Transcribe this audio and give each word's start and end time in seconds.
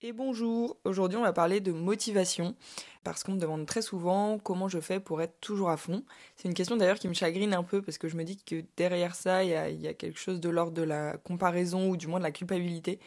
Et 0.00 0.12
bonjour, 0.12 0.76
aujourd'hui 0.84 1.18
on 1.18 1.22
va 1.22 1.32
parler 1.32 1.58
de 1.60 1.72
motivation, 1.72 2.54
parce 3.02 3.24
qu'on 3.24 3.32
me 3.32 3.40
demande 3.40 3.66
très 3.66 3.82
souvent 3.82 4.38
comment 4.38 4.68
je 4.68 4.78
fais 4.78 5.00
pour 5.00 5.20
être 5.22 5.40
toujours 5.40 5.70
à 5.70 5.76
fond. 5.76 6.04
C'est 6.36 6.46
une 6.46 6.54
question 6.54 6.76
d'ailleurs 6.76 7.00
qui 7.00 7.08
me 7.08 7.14
chagrine 7.14 7.52
un 7.52 7.64
peu, 7.64 7.82
parce 7.82 7.98
que 7.98 8.06
je 8.06 8.16
me 8.16 8.22
dis 8.22 8.36
que 8.36 8.62
derrière 8.76 9.16
ça, 9.16 9.42
il 9.42 9.50
y 9.50 9.88
a, 9.88 9.94
quelque 9.94 10.20
chose 10.20 10.38
de 10.38 10.48
l'ordre 10.48 10.70
de 10.70 10.82
la 10.82 11.16
comparaison, 11.16 11.90
ou 11.90 11.96
du 11.96 12.06
moins 12.06 12.20
de 12.20 12.24
la 12.24 12.30
culpabilité. 12.30 13.00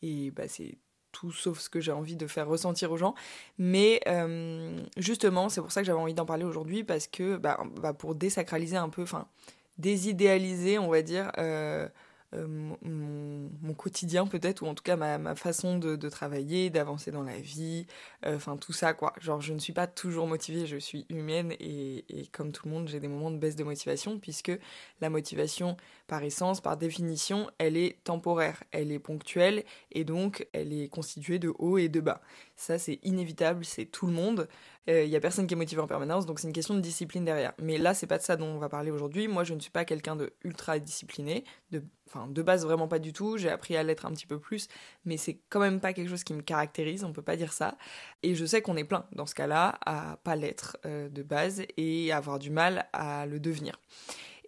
Et 0.00 0.30
bah, 0.30 0.48
c'est 0.48 0.78
tout 1.12 1.30
sauf 1.30 1.58
ce 1.60 1.68
que 1.68 1.78
j'ai 1.78 1.92
envie 1.92 2.16
de 2.16 2.26
faire 2.26 2.48
ressentir 2.48 2.90
aux 2.90 2.96
gens. 2.96 3.14
Mais 3.58 4.00
euh, 4.06 4.82
justement, 4.96 5.50
c'est 5.50 5.60
pour 5.60 5.72
ça 5.72 5.82
que 5.82 5.86
j'avais 5.86 6.00
envie 6.00 6.14
d'en 6.14 6.24
parler 6.24 6.44
aujourd'hui, 6.44 6.84
parce 6.84 7.06
que 7.06 7.36
bah, 7.36 7.60
bah, 7.82 7.92
pour 7.92 8.14
désacraliser 8.14 8.78
un 8.78 8.88
peu, 8.88 9.02
enfin 9.02 9.28
désidéaliser, 9.76 10.78
on 10.78 10.88
va 10.88 11.02
dire, 11.02 11.32
euh, 11.36 11.86
euh, 12.34 12.46
mon, 12.46 13.74
quotidien 13.74 14.26
peut-être, 14.26 14.62
ou 14.62 14.66
en 14.66 14.74
tout 14.74 14.82
cas 14.82 14.96
ma, 14.96 15.18
ma 15.18 15.34
façon 15.34 15.78
de, 15.78 15.96
travailler, 16.08 16.70
d'avancer 16.70 17.10
dans 17.10 17.22
la 17.22 17.38
vie, 17.38 17.86
euh, 18.26 18.36
enfin 18.36 18.56
tout 18.56 18.72
ça 18.72 18.94
quoi. 18.94 19.14
Genre 19.20 19.40
je 19.40 19.52
ne 19.52 19.58
suis 19.58 19.72
pas 19.72 19.86
toujours 19.86 20.26
motivée, 20.26 20.66
je 20.66 20.76
suis 20.76 21.06
humaine 21.08 21.52
et, 21.60 22.04
et 22.08 22.26
comme 22.26 22.52
tout 22.52 22.68
le 22.68 22.74
monde 22.74 22.88
j'ai 22.88 23.00
des 23.00 23.08
moments 23.08 23.30
de 23.30 23.38
baisse 23.38 23.56
de 23.56 23.64
motivation 23.64 24.18
puisque 24.18 24.52
la 25.00 25.10
motivation 25.10 25.76
par 26.06 26.22
essence, 26.22 26.60
par 26.60 26.76
définition, 26.76 27.50
elle 27.58 27.76
est 27.76 27.96
temporaire, 28.04 28.62
elle 28.70 28.92
est 28.92 28.98
ponctuelle 28.98 29.64
et 29.92 30.04
donc 30.04 30.46
elle 30.52 30.72
est 30.72 30.88
constituée 30.88 31.38
de 31.38 31.52
haut 31.58 31.78
et 31.78 31.88
de 31.88 32.00
bas. 32.00 32.20
Ça 32.54 32.78
c'est 32.78 33.00
inévitable, 33.02 33.64
c'est 33.64 33.86
tout 33.86 34.06
le 34.06 34.12
monde. 34.12 34.48
Il 34.86 34.94
euh, 34.94 35.04
y 35.04 35.14
a 35.14 35.20
personne 35.20 35.46
qui 35.46 35.54
est 35.54 35.56
motivé 35.56 35.80
en 35.80 35.86
permanence, 35.86 36.24
donc 36.24 36.40
c'est 36.40 36.46
une 36.46 36.54
question 36.54 36.74
de 36.74 36.80
discipline 36.80 37.24
derrière. 37.24 37.52
Mais 37.60 37.76
là, 37.76 37.92
c'est 37.92 38.06
pas 38.06 38.16
de 38.16 38.22
ça 38.22 38.36
dont 38.36 38.46
on 38.46 38.58
va 38.58 38.68
parler 38.68 38.90
aujourd'hui. 38.90 39.28
Moi, 39.28 39.44
je 39.44 39.52
ne 39.52 39.60
suis 39.60 39.70
pas 39.70 39.84
quelqu'un 39.84 40.16
de 40.16 40.32
ultra 40.42 40.78
discipliné, 40.78 41.44
de, 41.70 41.82
enfin, 42.08 42.26
de 42.26 42.42
base 42.42 42.64
vraiment 42.64 42.88
pas 42.88 42.98
du 42.98 43.12
tout. 43.12 43.36
J'ai 43.36 43.50
appris 43.50 43.76
à 43.76 43.82
l'être 43.82 44.06
un 44.06 44.10
petit 44.12 44.26
peu 44.26 44.38
plus, 44.38 44.68
mais 45.04 45.18
c'est 45.18 45.38
quand 45.50 45.60
même 45.60 45.80
pas 45.80 45.92
quelque 45.92 46.08
chose 46.08 46.24
qui 46.24 46.32
me 46.32 46.40
caractérise. 46.40 47.04
On 47.04 47.12
peut 47.12 47.22
pas 47.22 47.36
dire 47.36 47.52
ça. 47.52 47.76
Et 48.22 48.34
je 48.34 48.44
sais 48.46 48.62
qu'on 48.62 48.76
est 48.76 48.84
plein 48.84 49.04
dans 49.12 49.26
ce 49.26 49.34
cas-là 49.34 49.78
à 49.84 50.16
pas 50.24 50.34
l'être 50.34 50.78
euh, 50.86 51.10
de 51.10 51.22
base 51.22 51.62
et 51.76 52.10
avoir 52.10 52.38
du 52.38 52.50
mal 52.50 52.88
à 52.94 53.26
le 53.26 53.38
devenir. 53.38 53.78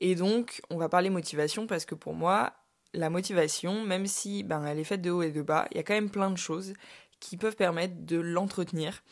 Et 0.01 0.15
donc, 0.15 0.63
on 0.71 0.79
va 0.79 0.89
parler 0.89 1.11
motivation 1.11 1.67
parce 1.67 1.85
que 1.85 1.95
pour 1.95 2.15
moi, 2.15 2.55
la 2.95 3.11
motivation, 3.11 3.85
même 3.85 4.07
si 4.07 4.43
ben, 4.43 4.65
elle 4.65 4.79
est 4.79 4.85
faite 4.85 5.03
de 5.03 5.11
haut 5.11 5.23
et 5.23 5.31
de 5.31 5.43
bas, 5.43 5.69
il 5.71 5.77
y 5.77 5.81
a 5.81 5.83
quand 5.83 5.95
même 5.95 6.11
plein 6.11 6.31
de 6.31 6.39
choses 6.39 6.73
qui 7.21 7.37
peuvent 7.37 7.55
permettre 7.55 7.95
de 8.05 8.19
l'entretenir 8.19 9.03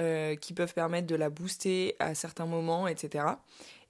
euh, 0.00 0.36
qui 0.36 0.52
peuvent 0.52 0.74
permettre 0.74 1.06
de 1.06 1.16
la 1.16 1.30
booster 1.30 1.96
à 1.98 2.14
certains 2.14 2.46
moments, 2.46 2.88
etc. 2.88 3.24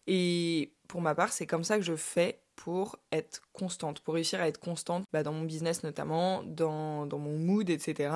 Et 0.06 0.72
pour 0.88 1.00
ma 1.00 1.14
part, 1.14 1.32
c'est 1.32 1.46
comme 1.46 1.64
ça 1.64 1.76
que 1.76 1.82
je 1.82 1.96
fais 1.96 2.40
pour 2.54 2.96
être 3.12 3.42
constante, 3.52 4.00
pour 4.00 4.14
réussir 4.14 4.40
à 4.40 4.48
être 4.48 4.58
constante 4.58 5.04
bah, 5.12 5.22
dans 5.22 5.32
mon 5.32 5.44
business 5.44 5.82
notamment, 5.82 6.42
dans, 6.42 7.06
mon 7.06 7.38
mood, 7.38 7.68
etc. 7.68 8.14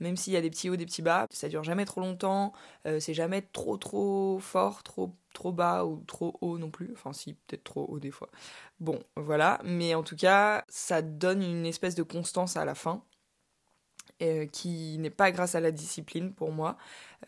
Même 0.00 0.16
s'il 0.16 0.32
y 0.32 0.36
a 0.36 0.40
des 0.40 0.50
petits 0.50 0.70
hauts, 0.70 0.76
des 0.76 0.86
petits 0.86 1.02
bas, 1.02 1.26
ça 1.30 1.48
dure 1.48 1.62
jamais 1.62 1.84
trop 1.84 2.00
longtemps, 2.00 2.52
euh, 2.86 3.00
c'est 3.00 3.14
jamais 3.14 3.42
trop 3.42 3.76
trop 3.76 4.38
fort, 4.40 4.82
trop 4.82 5.14
trop 5.34 5.52
bas 5.52 5.84
ou 5.84 6.02
trop 6.06 6.36
haut 6.40 6.58
non 6.58 6.70
plus. 6.70 6.90
Enfin 6.92 7.12
si, 7.12 7.34
peut-être 7.34 7.64
trop 7.64 7.86
haut 7.88 8.00
des 8.00 8.10
fois. 8.10 8.28
Bon, 8.80 8.98
voilà. 9.16 9.60
Mais 9.64 9.94
en 9.94 10.02
tout 10.02 10.16
cas, 10.16 10.64
ça 10.68 11.02
donne 11.02 11.42
une 11.42 11.66
espèce 11.66 11.94
de 11.94 12.02
constance 12.02 12.56
à 12.56 12.64
la 12.64 12.74
fin. 12.74 13.04
Euh, 14.20 14.46
qui 14.46 14.98
n'est 14.98 15.10
pas 15.10 15.32
grâce 15.32 15.56
à 15.56 15.60
la 15.60 15.72
discipline 15.72 16.32
pour 16.32 16.52
moi, 16.52 16.76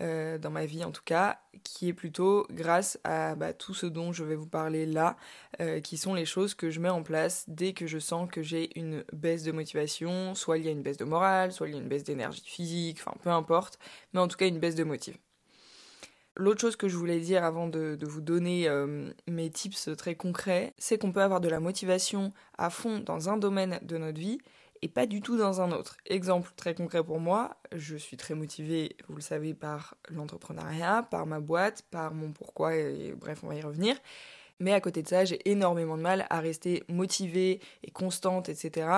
euh, 0.00 0.38
dans 0.38 0.50
ma 0.50 0.64
vie 0.64 0.84
en 0.84 0.92
tout 0.92 1.02
cas, 1.04 1.40
qui 1.64 1.88
est 1.88 1.92
plutôt 1.92 2.46
grâce 2.52 3.00
à 3.02 3.34
bah, 3.34 3.52
tout 3.52 3.74
ce 3.74 3.86
dont 3.86 4.12
je 4.12 4.22
vais 4.22 4.36
vous 4.36 4.46
parler 4.46 4.86
là, 4.86 5.16
euh, 5.60 5.80
qui 5.80 5.96
sont 5.96 6.14
les 6.14 6.24
choses 6.24 6.54
que 6.54 6.70
je 6.70 6.78
mets 6.78 6.90
en 6.90 7.02
place 7.02 7.46
dès 7.48 7.72
que 7.72 7.88
je 7.88 7.98
sens 7.98 8.30
que 8.30 8.42
j'ai 8.42 8.78
une 8.78 9.02
baisse 9.12 9.42
de 9.42 9.50
motivation, 9.50 10.36
soit 10.36 10.58
il 10.58 10.66
y 10.66 10.68
a 10.68 10.70
une 10.70 10.82
baisse 10.82 10.98
de 10.98 11.04
morale, 11.04 11.50
soit 11.50 11.66
il 11.66 11.74
y 11.74 11.76
a 11.76 11.80
une 11.80 11.88
baisse 11.88 12.04
d'énergie 12.04 12.44
physique, 12.44 12.98
enfin 13.00 13.16
peu 13.24 13.30
importe, 13.30 13.80
mais 14.12 14.20
en 14.20 14.28
tout 14.28 14.36
cas 14.36 14.46
une 14.46 14.60
baisse 14.60 14.76
de 14.76 14.84
motive. 14.84 15.16
L'autre 16.36 16.60
chose 16.60 16.76
que 16.76 16.88
je 16.88 16.96
voulais 16.96 17.18
dire 17.18 17.42
avant 17.42 17.66
de, 17.66 17.96
de 17.96 18.06
vous 18.06 18.20
donner 18.20 18.68
mes 19.28 19.50
tips 19.50 19.90
très 19.96 20.16
concrets, 20.16 20.74
c'est 20.78 20.98
qu'on 20.98 21.12
peut 21.12 21.22
avoir 21.22 21.40
de 21.40 21.48
la 21.48 21.60
motivation 21.60 22.32
à 22.58 22.70
fond 22.70 22.98
dans 22.98 23.28
un 23.28 23.36
domaine 23.36 23.78
de 23.82 23.98
notre 23.98 24.18
vie 24.18 24.38
et 24.82 24.88
pas 24.88 25.06
du 25.06 25.20
tout 25.20 25.36
dans 25.36 25.60
un 25.60 25.72
autre. 25.72 25.96
Exemple 26.06 26.52
très 26.56 26.74
concret 26.74 27.02
pour 27.02 27.20
moi, 27.20 27.56
je 27.72 27.96
suis 27.96 28.16
très 28.16 28.34
motivée, 28.34 28.96
vous 29.08 29.16
le 29.16 29.22
savez, 29.22 29.54
par 29.54 29.96
l'entrepreneuriat, 30.10 31.06
par 31.10 31.26
ma 31.26 31.40
boîte, 31.40 31.82
par 31.90 32.14
mon 32.14 32.32
pourquoi, 32.32 32.74
et 32.74 33.14
bref, 33.16 33.40
on 33.42 33.48
va 33.48 33.54
y 33.54 33.62
revenir. 33.62 33.96
Mais 34.60 34.72
à 34.72 34.80
côté 34.80 35.02
de 35.02 35.08
ça, 35.08 35.24
j'ai 35.24 35.40
énormément 35.50 35.96
de 35.96 36.02
mal 36.02 36.26
à 36.30 36.40
rester 36.40 36.84
motivée 36.88 37.60
et 37.82 37.90
constante, 37.90 38.48
etc. 38.48 38.88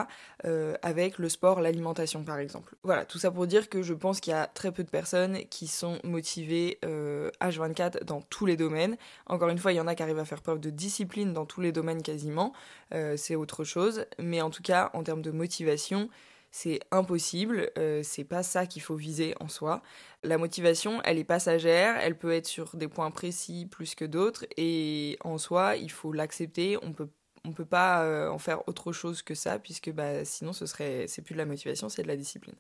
Euh, 0.45 0.75
avec 0.83 1.19
le 1.19 1.29
sport, 1.29 1.61
l'alimentation 1.61 2.25
par 2.25 2.39
exemple. 2.39 2.75
Voilà, 2.83 3.05
tout 3.05 3.19
ça 3.19 3.31
pour 3.31 3.47
dire 3.47 3.69
que 3.69 3.83
je 3.83 3.95
pense 3.95 4.21
qu'il 4.21 4.33
y 4.33 4.35
a 4.35 4.47
très 4.47 4.71
peu 4.71 4.85
de 4.85 4.91
personnes 4.91 5.39
qui 5.51 5.67
sont 5.67 5.99
motivées 6.05 6.79
euh, 6.85 7.31
H24 7.41 8.05
dans 8.05 8.21
tous 8.21 8.47
les 8.47 8.57
domaines. 8.57 8.97
Encore 9.27 9.49
une 9.49 9.59
fois, 9.59 9.73
il 9.73 9.77
y 9.77 9.81
en 9.81 9.87
a 9.87 9.95
qui 9.95 10.03
arrivent 10.03 10.19
à 10.19 10.25
faire 10.25 10.43
preuve 10.43 10.61
de 10.61 10.71
discipline 10.71 11.33
dans 11.33 11.47
tous 11.47 11.61
les 11.61 11.73
domaines 11.73 12.03
quasiment. 12.03 12.53
Euh, 12.95 13.17
c'est 13.17 13.35
autre 13.35 13.65
chose. 13.65 14.05
Mais 14.19 14.43
en 14.43 14.51
tout 14.51 14.63
cas, 14.63 14.91
en 14.93 15.03
termes 15.03 15.23
de 15.23 15.31
motivation, 15.31 16.11
c'est 16.57 16.81
impossible, 16.91 17.71
euh, 17.77 18.01
c'est 18.03 18.25
pas 18.25 18.43
ça 18.43 18.65
qu'il 18.65 18.81
faut 18.81 18.97
viser 18.97 19.35
en 19.41 19.49
soi. 19.49 19.83
La 20.23 20.39
motivation, 20.39 21.03
elle 21.05 21.19
est 21.19 21.25
passagère, 21.25 21.99
elle 22.01 22.17
peut 22.17 22.33
être 22.33 22.47
sur 22.47 22.77
des 22.77 22.89
points 22.89 23.11
précis 23.11 23.67
plus 23.71 23.95
que 23.95 24.07
d'autres, 24.07 24.47
et 24.57 25.19
en 25.23 25.37
soi, 25.37 25.77
il 25.77 25.91
faut 25.91 26.13
l'accepter, 26.13 26.79
on 26.83 26.93
peut 26.93 27.09
on 27.45 27.53
peut 27.53 27.67
pas 27.67 28.03
euh, 28.05 28.29
en 28.31 28.39
faire 28.39 28.67
autre 28.69 28.91
chose 28.91 29.23
que 29.23 29.35
ça, 29.35 29.59
puisque 29.59 29.93
bah, 29.93 30.25
sinon 30.25 30.53
ce 30.55 30.65
serait 30.67 31.05
c'est 31.09 31.23
plus 31.23 31.35
de 31.35 31.39
la 31.39 31.45
motivation, 31.45 31.91
c'est 31.91 32.03
de 32.03 32.09
la 32.09 32.17
discipline. 32.17 32.57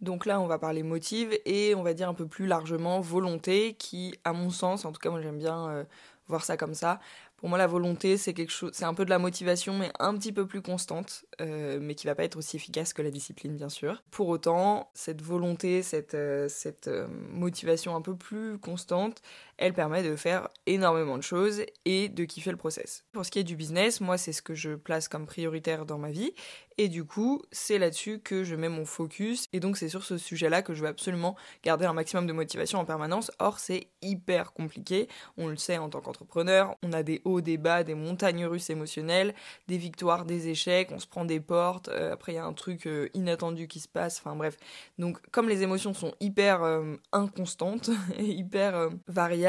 Donc 0.00 0.24
là, 0.24 0.40
on 0.40 0.46
va 0.46 0.58
parler 0.58 0.82
motive 0.84 1.36
et 1.46 1.74
on 1.74 1.82
va 1.82 1.94
dire 1.94 2.08
un 2.08 2.14
peu 2.14 2.28
plus 2.28 2.46
largement 2.46 3.00
volonté, 3.00 3.74
qui, 3.74 4.14
à 4.24 4.32
mon 4.32 4.50
sens, 4.50 4.84
en 4.84 4.92
tout 4.92 5.00
cas 5.00 5.10
moi 5.10 5.20
j'aime 5.20 5.38
bien 5.38 5.68
euh, 5.68 5.84
voir 6.28 6.44
ça 6.44 6.56
comme 6.56 6.74
ça, 6.74 7.00
pour 7.36 7.50
moi, 7.50 7.58
la 7.58 7.66
volonté, 7.66 8.16
c'est 8.16 8.32
quelque 8.32 8.50
chose, 8.50 8.70
c'est 8.72 8.86
un 8.86 8.94
peu 8.94 9.04
de 9.04 9.10
la 9.10 9.18
motivation, 9.18 9.76
mais 9.76 9.90
un 9.98 10.14
petit 10.16 10.32
peu 10.32 10.46
plus 10.46 10.62
constante, 10.62 11.26
euh, 11.42 11.78
mais 11.80 11.94
qui 11.94 12.06
va 12.06 12.14
pas 12.14 12.24
être 12.24 12.36
aussi 12.36 12.56
efficace 12.56 12.94
que 12.94 13.02
la 13.02 13.10
discipline, 13.10 13.56
bien 13.56 13.68
sûr. 13.68 14.02
Pour 14.10 14.28
autant, 14.28 14.90
cette 14.94 15.20
volonté, 15.20 15.82
cette, 15.82 16.14
euh, 16.14 16.48
cette 16.48 16.88
euh, 16.88 17.06
motivation 17.30 17.94
un 17.94 18.00
peu 18.00 18.16
plus 18.16 18.58
constante, 18.58 19.20
elle 19.58 19.72
permet 19.72 20.02
de 20.02 20.16
faire 20.16 20.48
énormément 20.66 21.16
de 21.16 21.22
choses 21.22 21.62
et 21.84 22.08
de 22.08 22.24
kiffer 22.24 22.50
le 22.50 22.56
process. 22.56 23.04
Pour 23.12 23.24
ce 23.24 23.30
qui 23.30 23.38
est 23.38 23.44
du 23.44 23.56
business, 23.56 24.00
moi, 24.00 24.18
c'est 24.18 24.32
ce 24.32 24.42
que 24.42 24.54
je 24.54 24.74
place 24.74 25.08
comme 25.08 25.26
prioritaire 25.26 25.86
dans 25.86 25.98
ma 25.98 26.10
vie, 26.10 26.32
et 26.78 26.88
du 26.88 27.04
coup, 27.04 27.42
c'est 27.52 27.78
là-dessus 27.78 28.20
que 28.20 28.44
je 28.44 28.54
mets 28.54 28.68
mon 28.68 28.84
focus, 28.84 29.48
et 29.54 29.60
donc 29.60 29.78
c'est 29.78 29.88
sur 29.88 30.04
ce 30.04 30.18
sujet-là 30.18 30.60
que 30.60 30.74
je 30.74 30.82
veux 30.82 30.88
absolument 30.88 31.34
garder 31.62 31.86
un 31.86 31.94
maximum 31.94 32.26
de 32.26 32.34
motivation 32.34 32.78
en 32.78 32.84
permanence. 32.84 33.30
Or, 33.38 33.58
c'est 33.58 33.88
hyper 34.02 34.52
compliqué. 34.52 35.08
On 35.38 35.48
le 35.48 35.56
sait 35.56 35.78
en 35.78 35.88
tant 35.88 36.00
qu'entrepreneur, 36.02 36.76
on 36.82 36.92
a 36.92 37.02
des 37.02 37.22
hauts, 37.24 37.40
des 37.40 37.56
bas, 37.56 37.82
des 37.82 37.94
montagnes 37.94 38.44
russes 38.44 38.68
émotionnelles, 38.68 39.34
des 39.68 39.78
victoires, 39.78 40.26
des 40.26 40.48
échecs, 40.48 40.90
on 40.92 40.98
se 40.98 41.06
prend 41.06 41.24
des 41.24 41.40
portes, 41.40 41.88
euh, 41.88 42.12
après 42.12 42.32
il 42.32 42.34
y 42.34 42.38
a 42.38 42.44
un 42.44 42.52
truc 42.52 42.86
euh, 42.86 43.08
inattendu 43.14 43.68
qui 43.68 43.80
se 43.80 43.88
passe, 43.88 44.18
enfin 44.18 44.36
bref. 44.36 44.58
Donc 44.98 45.18
comme 45.30 45.48
les 45.48 45.62
émotions 45.62 45.94
sont 45.94 46.12
hyper 46.20 46.62
euh, 46.62 46.96
inconstantes 47.12 47.90
et 48.18 48.24
hyper 48.26 48.90
variables, 49.08 49.45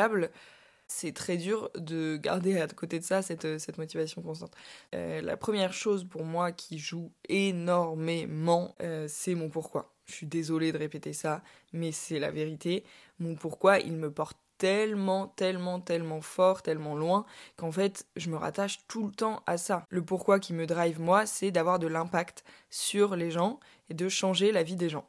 c'est 0.87 1.13
très 1.13 1.35
dur 1.37 1.69
de 1.75 2.17
garder 2.17 2.61
à 2.61 2.67
côté 2.67 2.99
de 2.99 3.03
ça 3.03 3.21
cette, 3.21 3.59
cette 3.59 3.77
motivation 3.77 4.21
constante. 4.21 4.55
la 4.93 5.35
première 5.35 5.73
chose 5.73 6.05
pour 6.05 6.23
moi 6.23 6.51
qui 6.51 6.79
joue 6.79 7.11
énormément, 7.27 8.75
c'est 9.07 9.35
mon 9.35 9.49
pourquoi. 9.49 9.93
Je 10.05 10.13
suis 10.13 10.27
désolée 10.27 10.71
de 10.71 10.77
répéter 10.77 11.11
ça, 11.11 11.43
mais 11.73 11.91
c'est 11.91 12.19
la 12.19 12.31
vérité. 12.31 12.85
Mon 13.19 13.35
pourquoi, 13.35 13.79
il 13.79 13.97
me 13.97 14.09
porte 14.09 14.37
tellement, 14.57 15.27
tellement, 15.27 15.79
tellement 15.79 16.21
fort, 16.21 16.61
tellement 16.61 16.95
loin, 16.95 17.25
qu'en 17.57 17.71
fait, 17.71 18.05
je 18.15 18.29
me 18.29 18.37
rattache 18.37 18.79
tout 18.87 19.05
le 19.05 19.11
temps 19.11 19.43
à 19.45 19.57
ça. 19.57 19.85
Le 19.89 20.01
pourquoi 20.01 20.39
qui 20.39 20.53
me 20.53 20.65
drive 20.65 20.99
moi, 20.99 21.25
c'est 21.25 21.51
d'avoir 21.51 21.79
de 21.79 21.87
l'impact 21.87 22.43
sur 22.69 23.15
les 23.15 23.31
gens 23.31 23.59
et 23.89 23.93
de 23.93 24.09
changer 24.09 24.51
la 24.51 24.63
vie 24.63 24.75
des 24.75 24.89
gens, 24.89 25.07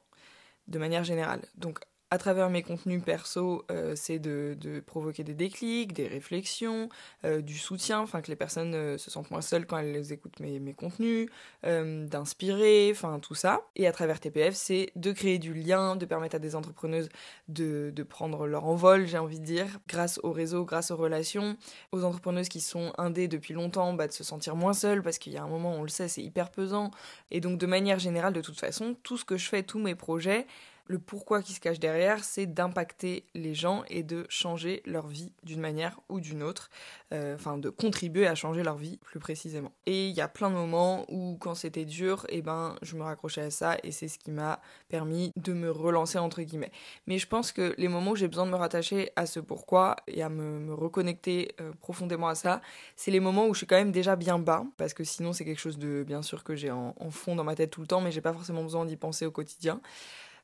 de 0.66 0.78
manière 0.78 1.04
générale. 1.04 1.42
Donc, 1.54 1.78
à 2.10 2.16
travers 2.16 2.48
mes 2.48 2.62
contenus 2.62 3.02
perso, 3.04 3.64
euh, 3.70 3.94
c'est 3.94 4.18
de, 4.18 4.56
provoquer 4.86 5.24
des 5.24 5.34
déclics, 5.34 5.92
des 5.92 6.06
réflexions, 6.06 6.88
euh, 7.24 7.42
du 7.42 7.58
soutien, 7.58 8.00
enfin 8.00 8.22
que 8.22 8.28
les 8.28 8.36
personnes 8.36 8.74
euh, 8.74 8.96
se 8.96 9.10
sentent 9.10 9.30
moins 9.30 9.42
seules 9.42 9.66
quand 9.66 9.78
elles 9.78 10.12
écoutent 10.12 10.40
mes, 10.40 10.58
mes 10.58 10.72
contenus, 10.74 11.28
d'inspirer, 11.62 12.88
enfin 12.92 13.18
tout 13.20 13.34
ça. 13.34 13.62
Et 13.76 13.86
à 13.86 13.92
travers 13.92 14.20
TPF, 14.20 14.54
c'est 14.54 14.90
de 14.96 15.12
créer 15.12 15.38
du 15.38 15.52
lien, 15.52 15.96
de 15.96 16.06
permettre 16.06 16.36
à 16.36 16.38
des 16.38 16.56
entrepreneuses 16.56 17.08
de, 17.48 17.92
de 17.94 18.02
prendre 18.02 18.46
leur 18.46 18.64
envol, 18.64 19.06
j'ai 19.06 19.18
envie 19.18 19.40
de 19.40 19.44
dire, 19.44 19.78
grâce 19.86 20.18
au 20.22 20.32
réseau, 20.32 20.64
grâce 20.64 20.90
aux 20.90 20.96
relations, 20.96 21.56
aux 21.92 22.04
entrepreneuses 22.04 22.48
qui 22.48 22.60
sont 22.60 22.92
indées 22.96 23.28
depuis 23.28 23.54
longtemps, 23.54 23.92
bah, 23.92 24.06
de 24.06 24.12
se 24.12 24.24
sentir 24.24 24.56
moins 24.56 24.72
seules, 24.72 25.02
parce 25.02 25.18
qu'il 25.18 25.32
y 25.32 25.36
a 25.36 25.42
un 25.42 25.48
moment, 25.48 25.74
on 25.74 25.82
le 25.82 25.88
sait, 25.88 26.08
c'est 26.08 26.22
hyper 26.22 26.50
pesant. 26.50 26.90
Et 27.30 27.40
donc 27.40 27.58
de 27.58 27.66
manière 27.66 27.98
générale, 27.98 28.32
de 28.32 28.40
toute 28.40 28.58
façon, 28.58 28.96
tout 29.02 29.18
ce 29.18 29.24
que 29.24 29.36
je 29.36 29.48
fais, 29.48 29.62
tous 29.62 29.78
mes 29.78 29.94
projets, 29.94 30.46
le 30.88 30.98
pourquoi 30.98 31.42
qui 31.42 31.52
se 31.52 31.60
cache 31.60 31.78
derrière, 31.78 32.24
c'est 32.24 32.46
d'impacter 32.46 33.24
les 33.34 33.54
gens 33.54 33.84
et 33.88 34.02
de 34.02 34.26
changer 34.30 34.82
leur 34.86 35.06
vie 35.06 35.32
d'une 35.42 35.60
manière 35.60 36.00
ou 36.08 36.18
d'une 36.18 36.42
autre, 36.42 36.70
euh, 37.12 37.34
enfin 37.34 37.58
de 37.58 37.68
contribuer 37.68 38.26
à 38.26 38.34
changer 38.34 38.62
leur 38.62 38.76
vie 38.76 38.96
plus 38.98 39.20
précisément. 39.20 39.70
Et 39.84 40.08
il 40.08 40.14
y 40.16 40.22
a 40.22 40.28
plein 40.28 40.48
de 40.48 40.54
moments 40.54 41.04
où 41.10 41.36
quand 41.38 41.54
c'était 41.54 41.84
dur, 41.84 42.26
eh 42.30 42.40
ben 42.40 42.74
je 42.80 42.96
me 42.96 43.02
raccrochais 43.02 43.42
à 43.42 43.50
ça 43.50 43.76
et 43.82 43.92
c'est 43.92 44.08
ce 44.08 44.18
qui 44.18 44.30
m'a 44.30 44.60
permis 44.88 45.30
de 45.36 45.52
me 45.52 45.70
relancer 45.70 46.18
entre 46.18 46.40
guillemets. 46.40 46.72
Mais 47.06 47.18
je 47.18 47.26
pense 47.26 47.52
que 47.52 47.74
les 47.76 47.88
moments 47.88 48.12
où 48.12 48.16
j'ai 48.16 48.28
besoin 48.28 48.46
de 48.46 48.50
me 48.50 48.56
rattacher 48.56 49.10
à 49.14 49.26
ce 49.26 49.40
pourquoi 49.40 49.96
et 50.06 50.22
à 50.22 50.30
me, 50.30 50.72
reconnecter 50.72 51.54
euh, 51.60 51.72
profondément 51.80 52.28
à 52.28 52.34
ça, 52.34 52.62
c'est 52.96 53.10
les 53.10 53.20
moments 53.20 53.46
où 53.46 53.52
je 53.52 53.58
suis 53.58 53.66
quand 53.66 53.76
même 53.76 53.92
déjà 53.92 54.16
bien 54.16 54.38
bas, 54.38 54.64
parce 54.78 54.94
que 54.94 55.04
sinon 55.04 55.34
c'est 55.34 55.44
quelque 55.44 55.60
chose 55.60 55.78
de 55.78 56.02
bien 56.06 56.22
sûr 56.22 56.44
que 56.44 56.54
j'ai 56.54 56.70
en, 56.70 56.94
en 56.98 57.10
fond 57.10 57.36
dans 57.36 57.44
ma 57.44 57.54
tête 57.54 57.70
tout 57.70 57.82
le 57.82 57.86
temps, 57.86 58.00
mais 58.00 58.10
j'ai 58.10 58.20
pas 58.22 58.32
forcément 58.32 58.62
besoin 58.62 58.86
d'y 58.86 58.96
penser 58.96 59.26
au 59.26 59.30
quotidien. 59.30 59.80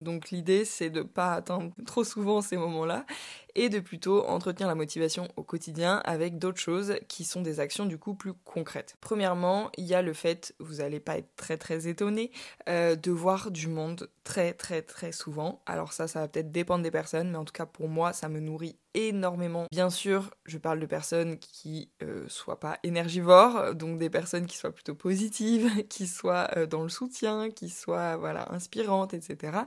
Donc 0.01 0.31
l'idée, 0.31 0.65
c'est 0.65 0.91
de 0.91 1.03
pas 1.03 1.35
atteindre 1.35 1.73
trop 1.87 2.05
souvent 2.05 2.41
ces 2.41 2.57
moments-là 2.57 3.07
et 3.55 3.69
de 3.69 3.81
plutôt 3.81 4.25
entretenir 4.27 4.69
la 4.69 4.75
motivation 4.75 5.29
au 5.37 5.43
quotidien 5.43 6.01
avec 6.05 6.39
d'autres 6.39 6.61
choses 6.61 6.95
qui 7.09 7.25
sont 7.25 7.43
des 7.43 7.61
actions 7.61 7.87
du 7.87 7.99
coup 7.99 8.15
plus 8.15 8.33
concrètes. 8.45 8.97
Premièrement, 9.01 9.71
il 9.77 9.85
y 9.85 9.95
a 9.95 10.03
le 10.03 10.13
fait, 10.13 10.55
vous 10.59 10.77
n'allez 10.77 11.01
pas 11.01 11.19
être 11.19 11.35
très 11.37 11.57
très 11.57 11.87
étonné, 11.89 12.31
euh, 12.69 12.97
de 12.97 13.11
voir 13.11 13.51
du 13.51 13.69
monde 13.69 14.09
très 14.25 14.53
très 14.53 14.83
très 14.83 15.13
souvent. 15.13 15.63
Alors 15.67 15.93
ça, 15.93 16.09
ça 16.09 16.21
va 16.21 16.29
peut-être 16.29 16.51
dépendre 16.51 16.83
des 16.83 16.91
personnes, 16.91 17.31
mais 17.31 17.39
en 17.39 17.45
tout 17.45 17.53
cas 17.53 17.67
pour 17.67 17.89
moi, 17.89 18.13
ça 18.13 18.29
me 18.29 18.41
nourrit 18.41 18.77
énormément. 18.95 19.67
Bien 19.71 19.91
sûr, 19.91 20.31
je 20.45 20.57
parle 20.57 20.79
de 20.79 20.87
personnes 20.87 21.39
qui 21.39 21.91
euh, 22.03 22.25
soient 22.29 22.61
pas 22.61 22.79
énergivores, 22.85 23.75
donc 23.75 23.99
des 23.99 24.09
personnes 24.09 24.47
qui 24.47 24.57
soient 24.57 24.73
plutôt 24.73 24.95
positives, 24.95 25.69
qui 25.89 26.07
soient 26.07 26.49
euh, 26.57 26.67
dans 26.67 26.83
le 26.83 26.89
soutien, 26.89 27.51
qui 27.51 27.69
soient 27.69 28.17
voilà 28.17 28.53
inspirantes, 28.53 29.15
etc. 29.15 29.59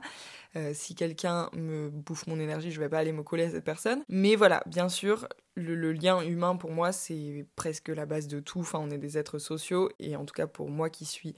Euh, 0.58 0.72
si 0.74 0.94
quelqu'un 0.94 1.48
me 1.52 1.88
bouffe 1.88 2.26
mon 2.26 2.40
énergie, 2.40 2.72
je 2.72 2.80
vais 2.80 2.88
pas 2.88 2.98
aller 2.98 3.12
me 3.12 3.22
coller 3.22 3.44
à 3.44 3.50
cette 3.50 3.64
personne. 3.64 4.02
Mais 4.08 4.34
voilà, 4.34 4.62
bien 4.66 4.88
sûr, 4.88 5.28
le, 5.54 5.92
lien 5.92 6.20
humain 6.20 6.56
pour 6.56 6.72
moi, 6.72 6.90
c'est 6.90 7.46
presque 7.54 7.88
la 7.88 8.06
base 8.06 8.26
de 8.26 8.40
tout. 8.40 8.60
Enfin, 8.60 8.80
on 8.82 8.90
est 8.90 8.98
des 8.98 9.18
êtres 9.18 9.38
sociaux 9.38 9.88
et 10.00 10.16
en 10.16 10.24
tout 10.24 10.34
cas 10.34 10.46
pour 10.46 10.68
moi 10.68 10.90
qui 10.90 11.04
suis 11.04 11.36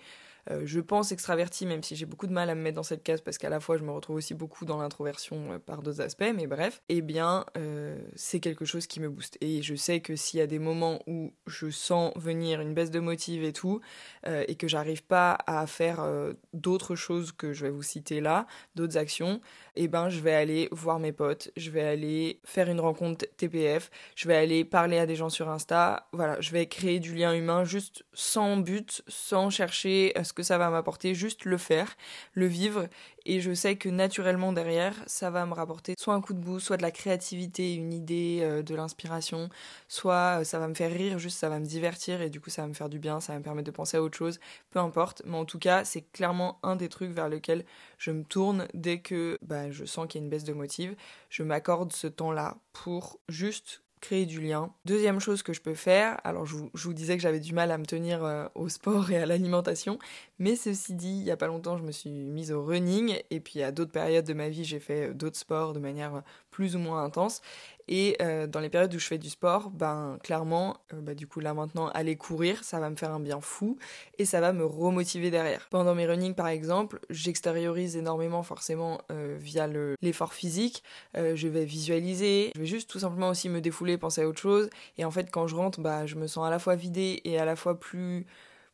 euh, 0.51 0.63
je 0.65 0.81
pense 0.81 1.13
extraverti, 1.13 1.67
même 1.67 1.83
si 1.83 1.97
j'ai 1.97 2.07
beaucoup 2.07 2.27
de 2.27 2.33
mal 2.33 2.51
à 2.51 2.55
me 2.55 2.63
mettre 2.63 2.77
dans 2.77 2.83
cette 2.83 3.03
case 3.03 3.21
parce 3.21 3.39
qu'à 3.39 3.49
la 3.49 3.61
fois 3.61 3.77
je 3.77 3.85
me 3.85 3.91
retrouve 3.91 4.17
aussi 4.17 4.35
beaucoup 4.35 4.65
dans 4.65 4.79
l'introversion 4.79 5.53
euh, 5.53 5.59
par 5.59 5.83
d'autres 5.83 6.01
aspects, 6.01 6.33
mais 6.35 6.47
bref, 6.47 6.83
eh 6.89 7.03
bien 7.03 7.45
euh, 7.57 7.99
c'est 8.15 8.41
quelque 8.41 8.65
chose 8.65 8.87
qui 8.87 9.01
me 9.01 9.09
booste. 9.09 9.37
Et 9.41 9.63
je 9.63 9.75
sais 9.75 10.01
que 10.01 10.17
s'il 10.17 10.39
y 10.39 10.43
a 10.43 10.47
des 10.47 10.59
moments 10.59 11.01
où 11.07 11.33
je 11.47 11.71
sens 11.71 12.13
venir 12.17 12.61
une 12.61 12.75
baisse 12.75 12.91
de 12.91 13.01
motive 13.01 13.45
et 13.45 13.53
tout, 13.53 13.81
et 14.27 14.55
que 14.57 14.69
j'arrive 14.69 15.03
pas 15.03 15.39
à 15.47 15.67
faire 15.67 16.07
d'autres 16.53 16.95
choses 16.95 17.33
que 17.33 17.53
je 17.53 17.65
vais 17.65 17.71
vous 17.71 17.83
citer 17.83 18.21
là, 18.21 18.47
d'autres 18.75 18.99
actions, 18.99 19.41
eh 19.77 19.89
ben 19.89 20.09
je 20.09 20.21
vais 20.21 20.35
aller 20.35 20.69
voir 20.73 20.99
mes 20.99 21.13
potes, 21.13 21.51
je 21.57 21.71
vais 21.71 21.83
aller 21.83 22.41
faire 22.45 22.69
une 22.69 22.81
rencontre 22.81 23.27
TPF, 23.37 23.91
je 24.17 24.29
vais 24.29 24.37
aller 24.37 24.65
parler 24.65 24.99
à 24.99 25.07
des 25.07 25.17
gens 25.17 25.31
sur 25.31 25.49
Insta, 25.49 26.09
voilà, 26.13 26.41
je 26.41 26.51
vais 26.53 26.67
créer 26.67 27.01
du 27.01 27.15
lien 27.15 27.33
humain 27.33 27.65
juste 27.65 28.05
sans 28.13 28.57
but, 28.57 29.03
sans 29.09 29.51
chercher 29.51 30.13
ce 30.23 30.33
que 30.33 30.43
ça 30.43 30.59
va 30.59 30.71
m'apporter, 30.71 31.15
juste 31.15 31.45
le 31.45 31.59
faire, 31.59 31.97
le 32.35 32.47
vivre 32.47 32.89
et 33.25 33.41
je 33.41 33.53
sais 33.53 33.77
que 33.77 33.89
naturellement 33.89 34.53
derrière, 34.53 34.95
ça 35.07 35.31
va 35.31 35.47
me 35.47 35.55
rapporter 35.55 35.95
soit 35.99 36.15
un 36.15 36.21
coup 36.21 36.35
de 36.35 36.39
bout, 36.39 36.61
soit 36.61 36.77
de 36.77 36.83
la 36.83 36.91
créativité, 36.91 37.75
une 37.75 37.93
idée, 37.93 38.41
euh, 38.43 38.63
de 38.63 38.75
l'inspiration, 38.75 39.49
soit 39.89 40.41
euh, 40.41 40.45
ça 40.45 40.59
va 40.59 40.69
me 40.69 40.75
faire 40.75 40.93
rire, 40.93 41.19
juste 41.19 41.39
ça 41.39 41.49
va 41.49 41.59
me 41.59 41.67
divertir 41.67 42.23
et 42.23 42.31
du 42.31 42.41
coup 42.41 42.51
ça 42.51 42.63
va 42.63 42.69
me 42.69 42.75
faire 42.75 42.89
du 42.89 42.99
bien, 42.99 43.21
ça 43.21 43.33
va 43.33 43.39
me 43.39 43.45
permettre 43.45 43.67
de 43.67 43.71
penser 43.71 43.97
à 43.97 44.03
autre 44.03 44.17
chose, 44.17 44.41
peu 44.71 44.79
importe. 44.79 45.23
Mais 45.27 45.37
en 45.37 45.45
tout 45.45 45.59
cas, 45.59 45.85
c'est 45.85 46.03
clairement 46.13 46.59
un 46.63 46.77
des 46.77 46.89
trucs 46.89 47.11
vers 47.11 47.29
lequel 47.29 47.65
je 47.99 48.11
me 48.11 48.25
tourne 48.25 48.67
dès 48.75 49.01
que 49.01 49.39
bah, 49.43 49.71
je 49.71 49.85
sens 49.85 50.07
qu'il 50.07 50.21
y 50.21 50.23
a 50.23 50.25
une 50.25 50.31
baisse 50.31 50.45
de 50.45 50.53
motive. 50.53 50.97
Je 51.29 51.43
m'accorde 51.43 51.93
ce 51.93 52.07
temps-là 52.07 52.57
pour 52.73 53.19
juste 53.29 53.83
créer 54.01 54.27
du 54.27 54.41
lien. 54.41 54.73
Deuxième 54.85 55.21
chose 55.21 55.43
que 55.43 55.53
je 55.53 55.61
peux 55.61 55.75
faire, 55.75 56.19
alors 56.25 56.47
je 56.47 56.57
vous, 56.57 56.95
disais 56.95 57.17
que 57.17 57.23
j'avais 57.23 57.41
du 57.41 57.53
mal 57.53 57.71
à 57.71 57.79
me 57.79 57.85
tenir 57.85 58.25
euh, 58.25 58.47
au 58.55 58.69
sport 58.69 59.11
et 59.11 59.19
à 59.19 59.27
l'alimentation, 59.27 59.99
mais 60.41 60.57
ceci 60.57 60.95
dit, 60.95 61.19
il 61.19 61.23
y 61.23 61.31
a 61.31 61.37
pas 61.37 61.49
longtemps, 61.49 61.77
je 61.77 61.83
me 61.83 61.93
suis 61.93 62.09
mise 62.09 62.51
au 62.51 62.65
running 62.65 63.21
et 63.31 63.41
puis 63.41 63.63
à 63.63 63.73
d'autres 63.73 63.93
périodes 63.93 64.25
de 64.25 64.33
ma 64.33 64.49
vie, 64.49 64.65
j'ai 64.65 64.81
fait 64.81 65.11
euh, 65.11 65.13
d'autres 65.13 65.37
sports 65.37 65.75
de 65.75 65.79
manière 65.79 66.15
euh, 66.15 66.21
plus 66.51 66.77
ou 66.77 66.79
moins 66.79 67.05
intense. 67.05 67.43
Et 67.89 68.17
euh, 68.23 68.47
dans 68.47 68.61
les 68.61 68.71
périodes 68.71 68.95
où 68.95 68.99
je 68.99 69.07
fais 69.07 69.19
du 69.19 69.29
sport, 69.29 69.69
ben 69.69 70.17
clairement, 70.23 70.79
bah, 70.95 71.15
du 71.15 71.27
coup 71.27 71.41
là 71.41 71.53
maintenant, 71.53 71.89
aller 71.89 72.17
courir, 72.17 72.65
ça 72.65 72.81
va 72.81 72.89
me 72.89 72.97
faire 72.97 73.11
un 73.11 73.21
bien 73.21 73.43
fou 73.43 73.77
et 74.19 74.25
ça 74.25 74.41
va 74.41 74.55
me 74.55 74.65
remotiver 74.65 75.31
derrière. 75.31 75.69
Pendant 75.71 75.95
mes 75.95 76.07
running 76.07 76.35
par 76.35 76.49
exemple, 76.49 77.01
j'extériorise 77.11 77.97
énormément 77.97 78.43
forcément 78.43 79.01
via 79.41 79.67
l'effort 80.01 80.35
physique. 80.35 80.85
je 81.17 81.49
vais 81.49 81.65
visualiser, 81.65 82.53
je 82.55 82.61
vais 82.61 82.67
juste 82.67 82.89
tout 82.89 83.01
simplement 83.01 83.31
aussi 83.31 83.49
me 83.49 83.61
défouler, 83.61 83.99
penser 83.99 84.23
à 84.23 84.29
autre 84.29 84.41
chose. 84.41 84.71
Et 84.97 85.05
en 85.05 85.11
fait, 85.11 85.29
quand 85.33 85.49
je 85.49 85.57
rentre, 85.57 85.81
bah 85.81 86.07
je 86.07 86.15
me 86.15 86.29
sens 86.29 86.47
à 86.47 86.51
la 86.51 86.61
fois 86.61 86.77
vidée 86.77 87.21
et 87.25 87.41
à 87.41 87.45
la 87.45 87.57
fois 87.57 87.81
plus 87.81 88.25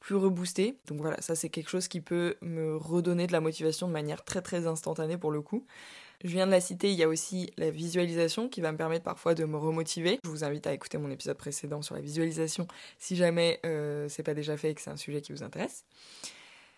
plus 0.06 0.14
reboosté. 0.14 0.79
Donc 0.87 1.00
voilà, 1.00 1.20
ça 1.20 1.35
c'est 1.35 1.49
quelque 1.49 1.69
chose 1.69 1.88
qui 1.88 2.00
peut 2.00 2.37
me 2.41 2.76
redonner 2.76 3.26
de 3.26 3.32
la 3.32 3.41
motivation 3.41 3.88
de 3.88 3.93
manière 3.93 4.23
très 4.23 4.41
très 4.41 4.69
instantanée 4.69 5.19
pour 5.19 5.32
le 5.32 5.43
coup. 5.43 5.67
Je 6.23 6.29
viens 6.29 6.47
de 6.47 6.53
la 6.53 6.61
citer, 6.61 6.93
il 6.93 6.97
y 6.97 7.03
a 7.03 7.08
aussi 7.08 7.50
la 7.56 7.73
visualisation 7.73 8.49
qui 8.49 8.61
va 8.61 8.70
me 8.70 8.79
permettre 8.79 9.03
parfois 9.03 9.35
de 9.35 9.44
me 9.44 9.56
remotiver. 9.56 10.20
Je 10.23 10.31
vous 10.31 10.44
invite 10.44 10.69
à 10.69 10.73
écouter 10.73 10.97
mon 10.99 11.11
épisode 11.11 11.37
précédent 11.37 11.82
sur 11.82 11.97
la 11.97 12.00
visualisation 12.00 12.69
si 13.00 13.17
jamais 13.17 13.58
euh, 13.67 14.08
c'est 14.08 14.23
pas 14.23 14.35
déjà 14.35 14.56
fait 14.56 14.70
et 14.70 14.75
que 14.76 14.81
c'est 14.81 14.91
un 14.91 14.97
sujet 14.97 15.20
qui 15.23 15.32
vous 15.32 15.43
intéresse. 15.43 15.85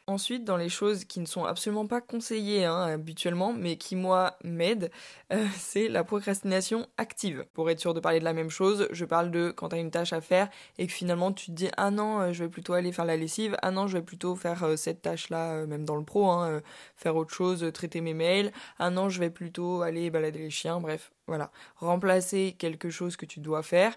Ensuite, 0.08 0.42
dans 0.42 0.56
les 0.56 0.70
choses 0.70 1.04
qui 1.04 1.20
ne 1.20 1.26
sont 1.26 1.44
absolument 1.44 1.86
pas 1.86 2.00
conseillées 2.00 2.64
hein, 2.64 2.80
habituellement, 2.80 3.52
mais 3.52 3.76
qui 3.76 3.94
moi 3.94 4.38
m'aident, 4.42 4.90
euh, 5.34 5.46
c'est 5.58 5.88
la 5.88 6.02
procrastination 6.02 6.86
active. 6.96 7.44
Pour 7.52 7.68
être 7.68 7.78
sûr 7.78 7.92
de 7.92 8.00
parler 8.00 8.18
de 8.18 8.24
la 8.24 8.32
même 8.32 8.48
chose, 8.48 8.88
je 8.90 9.04
parle 9.04 9.30
de 9.30 9.50
quand 9.50 9.68
tu 9.68 9.76
as 9.76 9.78
une 9.78 9.90
tâche 9.90 10.14
à 10.14 10.22
faire 10.22 10.48
et 10.78 10.86
que 10.86 10.92
finalement 10.94 11.30
tu 11.30 11.48
te 11.48 11.50
dis 11.52 11.68
ah 11.76 11.90
non, 11.90 12.20
euh, 12.20 12.32
je 12.32 12.44
vais 12.44 12.48
plutôt 12.48 12.72
aller 12.72 12.90
faire 12.90 13.04
la 13.04 13.18
lessive, 13.18 13.54
ah 13.60 13.70
non, 13.70 13.86
je 13.86 13.98
vais 13.98 14.02
plutôt 14.02 14.34
faire 14.34 14.64
euh, 14.64 14.76
cette 14.76 15.02
tâche-là, 15.02 15.66
même 15.66 15.84
dans 15.84 15.96
le 15.96 16.04
pro, 16.04 16.30
hein, 16.30 16.62
faire 16.96 17.14
autre 17.14 17.34
chose, 17.34 17.70
traiter 17.74 18.00
mes 18.00 18.14
mails, 18.14 18.50
ah 18.78 18.88
non, 18.88 19.10
je 19.10 19.20
vais 19.20 19.30
plutôt 19.30 19.82
aller 19.82 20.08
balader 20.08 20.38
les 20.38 20.50
chiens, 20.50 20.80
bref, 20.80 21.10
voilà, 21.28 21.52
remplacer 21.76 22.56
quelque 22.58 22.90
chose 22.90 23.16
que 23.16 23.26
tu 23.26 23.40
dois 23.40 23.62
faire 23.62 23.96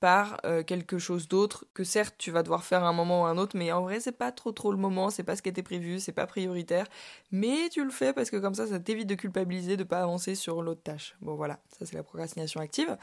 par 0.00 0.40
euh, 0.46 0.62
quelque 0.62 0.98
chose 0.98 1.28
d'autre 1.28 1.66
que 1.74 1.84
certes 1.84 2.14
tu 2.16 2.30
vas 2.30 2.42
devoir 2.42 2.64
faire 2.64 2.82
à 2.84 2.88
un 2.88 2.92
moment 2.94 3.22
ou 3.22 3.24
à 3.26 3.28
un 3.28 3.38
autre, 3.38 3.56
mais 3.56 3.70
en 3.70 3.82
vrai 3.82 4.00
c'est 4.00 4.16
pas 4.16 4.32
trop 4.32 4.50
trop 4.50 4.72
le 4.72 4.78
moment, 4.78 5.10
c'est 5.10 5.22
pas 5.22 5.36
ce 5.36 5.42
qui 5.42 5.50
était 5.50 5.62
prévu, 5.62 6.00
c'est 6.00 6.12
pas 6.12 6.26
prioritaire, 6.26 6.86
mais 7.30 7.68
tu 7.70 7.84
le 7.84 7.90
fais 7.90 8.12
parce 8.12 8.30
que 8.30 8.38
comme 8.38 8.54
ça 8.54 8.66
ça 8.66 8.80
t'évite 8.80 9.06
de 9.06 9.14
culpabiliser 9.14 9.76
de 9.76 9.84
pas 9.84 10.00
avancer 10.00 10.34
sur 10.34 10.62
l'autre 10.62 10.82
tâche. 10.82 11.14
Bon 11.20 11.34
voilà, 11.34 11.60
ça 11.78 11.84
c'est 11.84 11.94
la 11.96 12.02
procrastination 12.02 12.60
active. 12.60 12.96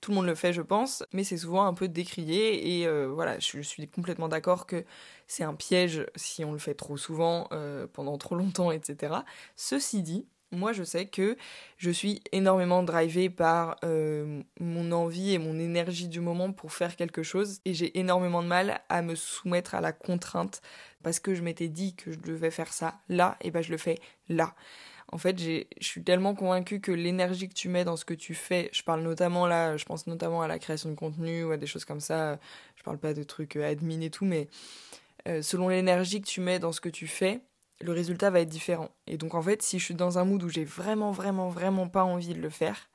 Tout 0.00 0.12
le 0.12 0.14
monde 0.16 0.26
le 0.26 0.36
fait 0.36 0.52
je 0.52 0.62
pense, 0.62 1.04
mais 1.12 1.24
c'est 1.24 1.36
souvent 1.36 1.66
un 1.66 1.74
peu 1.74 1.88
décrié 1.88 2.80
et 2.80 2.86
euh, 2.86 3.08
voilà, 3.12 3.38
je 3.40 3.60
suis 3.60 3.88
complètement 3.88 4.28
d'accord 4.28 4.66
que 4.66 4.84
c'est 5.26 5.44
un 5.44 5.54
piège 5.54 6.06
si 6.14 6.44
on 6.44 6.52
le 6.52 6.58
fait 6.58 6.74
trop 6.74 6.96
souvent, 6.96 7.48
euh, 7.52 7.86
pendant 7.92 8.16
trop 8.18 8.36
longtemps, 8.36 8.70
etc. 8.70 9.14
Ceci 9.56 10.02
dit, 10.02 10.26
moi, 10.54 10.72
je 10.72 10.82
sais 10.82 11.06
que 11.06 11.36
je 11.76 11.90
suis 11.90 12.22
énormément 12.32 12.82
drivée 12.82 13.30
par 13.30 13.76
euh, 13.84 14.42
mon 14.60 14.92
envie 14.92 15.32
et 15.32 15.38
mon 15.38 15.58
énergie 15.58 16.08
du 16.08 16.20
moment 16.20 16.52
pour 16.52 16.72
faire 16.72 16.96
quelque 16.96 17.22
chose 17.22 17.60
et 17.64 17.74
j'ai 17.74 17.98
énormément 17.98 18.42
de 18.42 18.48
mal 18.48 18.80
à 18.88 19.02
me 19.02 19.14
soumettre 19.14 19.74
à 19.74 19.80
la 19.80 19.92
contrainte 19.92 20.62
parce 21.02 21.20
que 21.20 21.34
je 21.34 21.42
m'étais 21.42 21.68
dit 21.68 21.94
que 21.94 22.12
je 22.12 22.18
devais 22.18 22.50
faire 22.50 22.72
ça 22.72 22.94
là 23.08 23.36
et 23.40 23.50
ben 23.50 23.62
je 23.62 23.70
le 23.70 23.78
fais 23.78 23.98
là. 24.28 24.54
En 25.12 25.18
fait, 25.18 25.38
je 25.38 25.64
suis 25.80 26.02
tellement 26.02 26.34
convaincue 26.34 26.80
que 26.80 26.90
l'énergie 26.90 27.48
que 27.48 27.54
tu 27.54 27.68
mets 27.68 27.84
dans 27.84 27.96
ce 27.96 28.04
que 28.04 28.14
tu 28.14 28.34
fais, 28.34 28.70
je 28.72 28.82
parle 28.82 29.02
notamment 29.02 29.46
là, 29.46 29.76
je 29.76 29.84
pense 29.84 30.06
notamment 30.06 30.42
à 30.42 30.48
la 30.48 30.58
création 30.58 30.88
de 30.90 30.94
contenu 30.94 31.44
ou 31.44 31.52
à 31.52 31.56
des 31.56 31.66
choses 31.66 31.84
comme 31.84 32.00
ça, 32.00 32.38
je 32.74 32.82
parle 32.82 32.98
pas 32.98 33.14
de 33.14 33.22
trucs 33.22 33.56
euh, 33.56 33.70
admin 33.70 34.00
et 34.00 34.10
tout, 34.10 34.24
mais 34.24 34.48
euh, 35.28 35.42
selon 35.42 35.68
l'énergie 35.68 36.20
que 36.20 36.26
tu 36.26 36.40
mets 36.40 36.58
dans 36.58 36.72
ce 36.72 36.80
que 36.80 36.88
tu 36.88 37.06
fais, 37.06 37.42
le 37.80 37.92
résultat 37.92 38.30
va 38.30 38.40
être 38.40 38.48
différent. 38.48 38.90
Et 39.06 39.16
donc 39.16 39.34
en 39.34 39.42
fait, 39.42 39.62
si 39.62 39.78
je 39.78 39.84
suis 39.84 39.94
dans 39.94 40.18
un 40.18 40.24
mood 40.24 40.42
où 40.42 40.48
j'ai 40.48 40.64
vraiment, 40.64 41.10
vraiment, 41.10 41.48
vraiment 41.48 41.88
pas 41.88 42.04
envie 42.04 42.34
de 42.34 42.40
le 42.40 42.50
faire, 42.50 42.88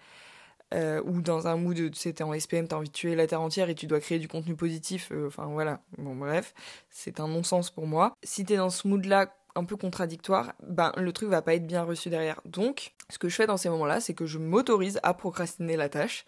euh, 0.74 1.02
ou 1.06 1.22
dans 1.22 1.48
un 1.48 1.58
mood, 1.58 1.76
tu 1.76 1.90
sais, 1.96 2.14
t'es 2.14 2.24
en 2.24 2.34
SPM, 2.34 2.68
t'as 2.68 2.76
envie 2.76 2.90
de 2.90 2.94
tuer 2.94 3.16
la 3.16 3.26
terre 3.26 3.42
entière 3.42 3.70
et 3.70 3.76
tu 3.76 3.88
dois 3.88 4.00
créer 4.00 4.20
du 4.20 4.28
contenu 4.28 4.56
positif, 4.56 5.10
euh, 5.12 5.28
enfin 5.28 5.48
voilà, 5.48 5.82
bon 5.98 6.16
bref, 6.16 6.54
c'est 6.90 7.20
un 7.20 7.28
non-sens 7.28 7.72
pour 7.72 7.88
moi. 7.88 8.14
Si 8.24 8.46
t'es 8.46 8.58
dans 8.58 8.70
ce 8.70 8.88
mood-là 8.88 9.34
un 9.56 9.66
peu 9.66 9.76
contradictoire, 9.76 10.54
ben 10.62 10.92
le 10.96 11.12
truc 11.12 11.30
va 11.30 11.42
pas 11.42 11.56
être 11.56 11.66
bien 11.66 11.84
reçu 11.84 12.10
derrière. 12.10 12.40
Donc, 12.46 12.94
ce 13.10 13.18
que 13.18 13.30
je 13.30 13.36
fais 13.36 13.48
dans 13.48 13.58
ces 13.58 13.70
moments-là, 13.70 14.00
c'est 14.00 14.14
que 14.14 14.28
je 14.28 14.38
m'autorise 14.38 15.00
à 15.02 15.16
procrastiner 15.16 15.76
la 15.76 15.90
tâche, 15.90 16.24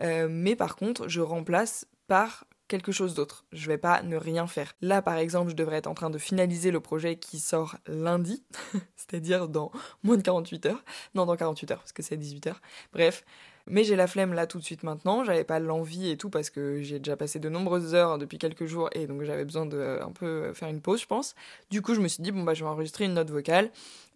euh, 0.00 0.26
mais 0.30 0.56
par 0.56 0.76
contre, 0.76 1.08
je 1.08 1.20
remplace 1.20 1.86
par 2.08 2.44
quelque 2.72 2.90
chose 2.90 3.12
d'autre. 3.12 3.44
Je 3.52 3.66
vais 3.66 3.76
pas 3.76 4.02
ne 4.02 4.16
rien 4.16 4.46
faire. 4.46 4.72
Là, 4.80 5.02
par 5.02 5.18
exemple, 5.18 5.50
je 5.50 5.56
devrais 5.56 5.76
être 5.76 5.88
en 5.88 5.94
train 5.94 6.08
de 6.08 6.16
finaliser 6.16 6.70
le 6.70 6.80
projet 6.80 7.16
qui 7.16 7.38
sort 7.38 7.76
lundi, 7.86 8.42
c'est-à-dire 8.96 9.46
dans 9.46 9.70
moins 10.02 10.16
de 10.16 10.22
48 10.22 10.66
heures. 10.66 10.82
Non, 11.14 11.26
dans 11.26 11.36
48 11.36 11.70
heures, 11.70 11.78
parce 11.80 11.92
que 11.92 12.02
c'est 12.02 12.16
18 12.16 12.46
heures. 12.46 12.62
Bref, 12.94 13.24
Mais 13.66 13.84
j'ai 13.84 13.94
la 13.94 14.06
flemme 14.06 14.32
là 14.32 14.46
tout 14.46 14.58
de 14.58 14.64
suite 14.64 14.82
maintenant, 14.84 15.22
j'avais 15.22 15.44
pas 15.44 15.60
l'envie 15.60 16.10
et 16.10 16.16
tout 16.16 16.30
parce 16.30 16.50
que 16.50 16.82
j'ai 16.82 16.98
déjà 16.98 17.16
passé 17.16 17.38
de 17.38 17.48
nombreuses 17.48 17.94
heures 17.94 18.18
depuis 18.18 18.38
quelques 18.38 18.64
jours 18.64 18.88
et 18.92 19.06
donc 19.06 19.22
j'avais 19.22 19.44
besoin 19.44 19.66
de 19.66 20.00
un 20.02 20.10
peu 20.10 20.52
faire 20.54 20.68
une 20.68 20.80
pause, 20.80 21.02
je 21.02 21.06
pense. 21.06 21.34
Du 21.70 21.82
coup, 21.82 21.94
je 21.94 22.00
me 22.00 22.08
suis 22.08 22.22
dit, 22.22 22.32
bon, 22.32 22.42
bah, 22.42 22.54
je 22.54 22.64
vais 22.64 22.70
enregistrer 22.70 23.04
une 23.04 23.14
note 23.14 23.30
vocale 23.30 23.70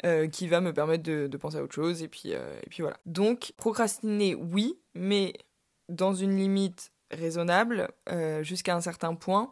euh, 0.04 0.28
qui 0.28 0.48
va 0.48 0.62
me 0.62 0.72
permettre 0.72 1.04
de, 1.04 1.36
penser 1.36 1.58
à 1.58 1.62
autre 1.62 1.75
chose 1.75 2.02
et 2.02 2.08
puis, 2.08 2.32
euh, 2.32 2.58
et 2.64 2.70
puis 2.70 2.82
voilà. 2.82 2.96
Donc, 3.04 3.52
procrastiner, 3.58 4.34
oui, 4.34 4.78
mais 4.94 5.34
dans 5.88 6.14
une 6.14 6.36
limite 6.36 6.90
raisonnable 7.10 7.88
euh, 8.10 8.42
jusqu'à 8.42 8.75
un 8.75 8.80
certain 8.80 9.14
point 9.14 9.50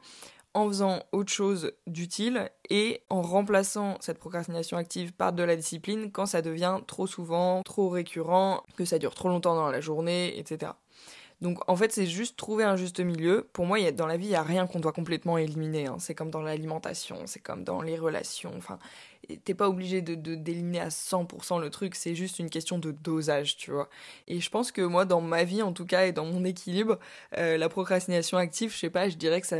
en 0.54 0.68
faisant 0.68 1.02
autre 1.12 1.32
chose 1.32 1.72
d'utile 1.86 2.48
et 2.70 3.02
en 3.10 3.22
remplaçant 3.22 3.96
cette 4.00 4.18
procrastination 4.18 4.76
active 4.76 5.12
par 5.12 5.32
de 5.32 5.42
la 5.42 5.56
discipline 5.56 6.12
quand 6.12 6.26
ça 6.26 6.42
devient 6.42 6.78
trop 6.86 7.08
souvent, 7.08 7.62
trop 7.64 7.88
récurrent, 7.88 8.62
que 8.76 8.84
ça 8.84 8.98
dure 9.00 9.14
trop 9.14 9.28
longtemps 9.28 9.56
dans 9.56 9.70
la 9.70 9.80
journée, 9.80 10.38
etc. 10.38 10.72
Donc 11.44 11.60
en 11.68 11.76
fait, 11.76 11.92
c'est 11.92 12.06
juste 12.06 12.38
trouver 12.38 12.64
un 12.64 12.74
juste 12.74 13.00
milieu. 13.00 13.46
Pour 13.52 13.66
moi, 13.66 13.78
dans 13.92 14.06
la 14.06 14.16
vie, 14.16 14.24
il 14.24 14.30
n'y 14.30 14.34
a 14.34 14.42
rien 14.42 14.66
qu'on 14.66 14.80
doit 14.80 14.94
complètement 14.94 15.36
éliminer. 15.36 15.86
Hein. 15.88 15.96
C'est 15.98 16.14
comme 16.14 16.30
dans 16.30 16.40
l'alimentation, 16.40 17.18
c'est 17.26 17.40
comme 17.40 17.64
dans 17.64 17.82
les 17.82 17.98
relations. 17.98 18.54
Enfin, 18.56 18.78
t'es 19.44 19.52
pas 19.52 19.68
obligé 19.68 20.00
de, 20.00 20.14
d'éliminer 20.14 20.80
à 20.80 20.88
100% 20.88 21.60
le 21.60 21.68
truc, 21.68 21.96
c'est 21.96 22.14
juste 22.14 22.38
une 22.38 22.48
question 22.48 22.78
de 22.78 22.92
dosage, 22.92 23.58
tu 23.58 23.72
vois. 23.72 23.90
Et 24.26 24.40
je 24.40 24.48
pense 24.48 24.72
que 24.72 24.80
moi, 24.80 25.04
dans 25.04 25.20
ma 25.20 25.44
vie 25.44 25.60
en 25.60 25.74
tout 25.74 25.84
cas, 25.84 26.06
et 26.06 26.12
dans 26.12 26.24
mon 26.24 26.46
équilibre, 26.46 26.98
euh, 27.36 27.58
la 27.58 27.68
procrastination 27.68 28.38
active, 28.38 28.72
je 28.72 28.78
sais 28.78 28.88
pas, 28.88 29.10
je 29.10 29.16
dirais 29.16 29.42
que 29.42 29.46
ça 29.46 29.58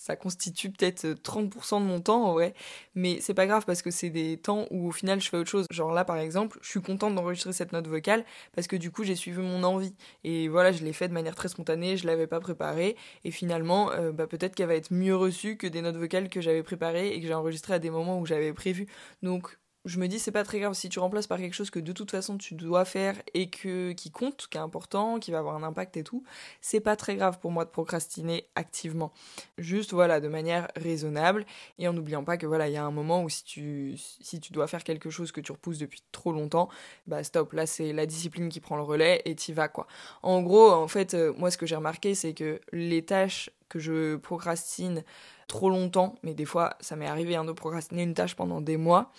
ça 0.00 0.16
constitue 0.16 0.70
peut-être 0.70 1.08
30% 1.08 1.76
euh, 1.76 1.80
de 1.80 1.84
mon 1.84 2.00
temps 2.00 2.24
en 2.24 2.32
vrai, 2.32 2.54
mais 2.94 3.18
c'est 3.20 3.34
pas 3.34 3.46
grave 3.46 3.66
parce 3.66 3.82
que 3.82 3.90
c'est 3.90 4.08
des 4.08 4.38
temps 4.38 4.66
où 4.70 4.88
au 4.88 4.92
final 4.92 5.20
je 5.20 5.28
fais 5.28 5.36
autre 5.36 5.50
chose. 5.50 5.66
Genre 5.70 5.92
là 5.92 6.06
par 6.06 6.16
exemple, 6.16 6.58
je 6.62 6.70
suis 6.70 6.80
contente 6.80 7.14
d'enregistrer 7.14 7.52
cette 7.52 7.72
note 7.72 7.86
vocale 7.86 8.24
parce 8.54 8.66
que 8.66 8.76
du 8.76 8.90
coup 8.90 9.04
j'ai 9.04 9.14
suivi 9.14 9.38
mon 9.40 9.62
envie 9.62 9.94
et 10.24 10.48
voilà, 10.48 10.72
je 10.72 10.82
l'ai 10.84 10.94
fait 10.94 11.08
de 11.08 11.12
manière 11.12 11.34
très 11.34 11.48
spontanée, 11.48 11.98
je 11.98 12.06
l'avais 12.06 12.26
pas 12.26 12.40
préparée 12.40 12.96
et 13.24 13.30
finalement 13.30 13.92
euh, 13.92 14.10
bah, 14.10 14.26
peut-être 14.26 14.54
qu'elle 14.54 14.68
va 14.68 14.74
être 14.74 14.90
mieux 14.90 15.14
reçue 15.14 15.58
que 15.58 15.66
des 15.66 15.82
notes 15.82 15.96
vocales 15.96 16.30
que 16.30 16.40
j'avais 16.40 16.62
préparées 16.62 17.12
et 17.12 17.20
que 17.20 17.26
j'ai 17.26 17.34
enregistrées 17.34 17.74
à 17.74 17.78
des 17.78 17.90
moments 17.90 18.18
où 18.18 18.24
j'avais 18.24 18.54
prévu. 18.54 18.86
Donc 19.22 19.58
je 19.84 19.98
me 19.98 20.08
dis 20.08 20.18
c'est 20.18 20.30
pas 20.30 20.44
très 20.44 20.60
grave 20.60 20.74
si 20.74 20.88
tu 20.88 20.98
remplaces 20.98 21.26
par 21.26 21.38
quelque 21.38 21.54
chose 21.54 21.70
que 21.70 21.78
de 21.78 21.92
toute 21.92 22.10
façon 22.10 22.36
tu 22.36 22.54
dois 22.54 22.84
faire 22.84 23.16
et 23.32 23.48
que 23.48 23.92
qui 23.92 24.10
compte, 24.10 24.46
qui 24.50 24.58
est 24.58 24.60
important, 24.60 25.18
qui 25.18 25.30
va 25.30 25.38
avoir 25.38 25.56
un 25.56 25.62
impact 25.62 25.96
et 25.96 26.04
tout, 26.04 26.22
c'est 26.60 26.80
pas 26.80 26.96
très 26.96 27.16
grave 27.16 27.38
pour 27.38 27.50
moi 27.50 27.64
de 27.64 27.70
procrastiner 27.70 28.46
activement. 28.54 29.12
Juste 29.58 29.92
voilà, 29.92 30.20
de 30.20 30.28
manière 30.28 30.68
raisonnable 30.76 31.46
et 31.78 31.88
en 31.88 31.94
n'oubliant 31.94 32.24
pas 32.24 32.36
que 32.36 32.46
voilà, 32.46 32.68
il 32.68 32.74
y 32.74 32.76
a 32.76 32.84
un 32.84 32.90
moment 32.90 33.22
où 33.22 33.28
si 33.28 33.44
tu 33.44 33.94
si 33.96 34.40
tu 34.40 34.52
dois 34.52 34.66
faire 34.66 34.84
quelque 34.84 35.08
chose 35.08 35.32
que 35.32 35.40
tu 35.40 35.52
repousses 35.52 35.78
depuis 35.78 36.02
trop 36.12 36.32
longtemps, 36.32 36.68
bah 37.06 37.24
stop, 37.24 37.52
là 37.54 37.66
c'est 37.66 37.92
la 37.92 38.06
discipline 38.06 38.50
qui 38.50 38.60
prend 38.60 38.76
le 38.76 38.82
relais 38.82 39.22
et 39.24 39.34
t'y 39.34 39.52
vas 39.52 39.68
quoi. 39.68 39.86
En 40.22 40.42
gros, 40.42 40.70
en 40.70 40.88
fait, 40.88 41.14
euh, 41.14 41.32
moi 41.38 41.50
ce 41.50 41.56
que 41.56 41.66
j'ai 41.66 41.76
remarqué 41.76 42.14
c'est 42.14 42.34
que 42.34 42.60
les 42.72 43.02
tâches 43.02 43.50
que 43.70 43.78
je 43.78 44.16
procrastine 44.16 45.04
trop 45.50 45.68
longtemps, 45.68 46.14
mais 46.22 46.32
des 46.32 46.46
fois 46.46 46.76
ça 46.80 46.96
m'est 46.96 47.06
arrivé 47.06 47.36
hein, 47.36 47.44
de 47.44 47.52
procrastiner 47.52 48.02
une 48.02 48.14
tâche 48.14 48.36
pendant 48.36 48.60
des 48.60 48.76
mois, 48.76 49.12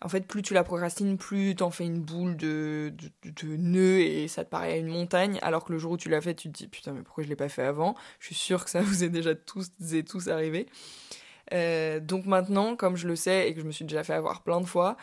en 0.00 0.08
fait, 0.08 0.26
plus 0.26 0.42
tu 0.42 0.54
la 0.54 0.62
procrastines, 0.62 1.18
plus 1.18 1.56
t'en 1.56 1.70
fais 1.70 1.84
une 1.84 2.00
boule 2.00 2.36
de, 2.36 2.92
de, 3.24 3.56
nœuds 3.56 4.00
et 4.00 4.28
ça 4.28 4.44
te 4.44 4.50
paraît 4.50 4.78
une 4.78 4.86
montagne, 4.86 5.40
alors 5.42 5.64
que 5.64 5.72
le 5.72 5.78
jour 5.78 5.92
où 5.92 5.96
tu 5.96 6.08
l'as 6.08 6.20
fait, 6.20 6.34
tu 6.34 6.48
te 6.52 6.56
dis 6.56 6.68
putain, 6.68 6.92
mais 6.92 7.02
pourquoi 7.02 7.24
je 7.24 7.28
l'ai 7.28 7.36
pas 7.36 7.48
fait 7.48 7.64
avant? 7.64 7.96
Je 8.20 8.26
suis 8.26 8.36
sûre 8.36 8.64
que 8.64 8.70
ça 8.70 8.80
vous 8.82 9.02
est 9.02 9.08
déjà 9.08 9.34
tous 9.34 9.70
et 9.92 10.04
tous 10.04 10.28
arrivé. 10.28 10.66
Euh, 11.52 11.98
donc 11.98 12.26
maintenant, 12.26 12.76
comme 12.76 12.96
je 12.96 13.08
le 13.08 13.16
sais 13.16 13.48
et 13.48 13.54
que 13.54 13.60
je 13.60 13.66
me 13.66 13.72
suis 13.72 13.84
déjà 13.84 14.04
fait 14.04 14.12
avoir 14.12 14.42
plein 14.42 14.60
de 14.60 14.66
fois, 14.66 14.96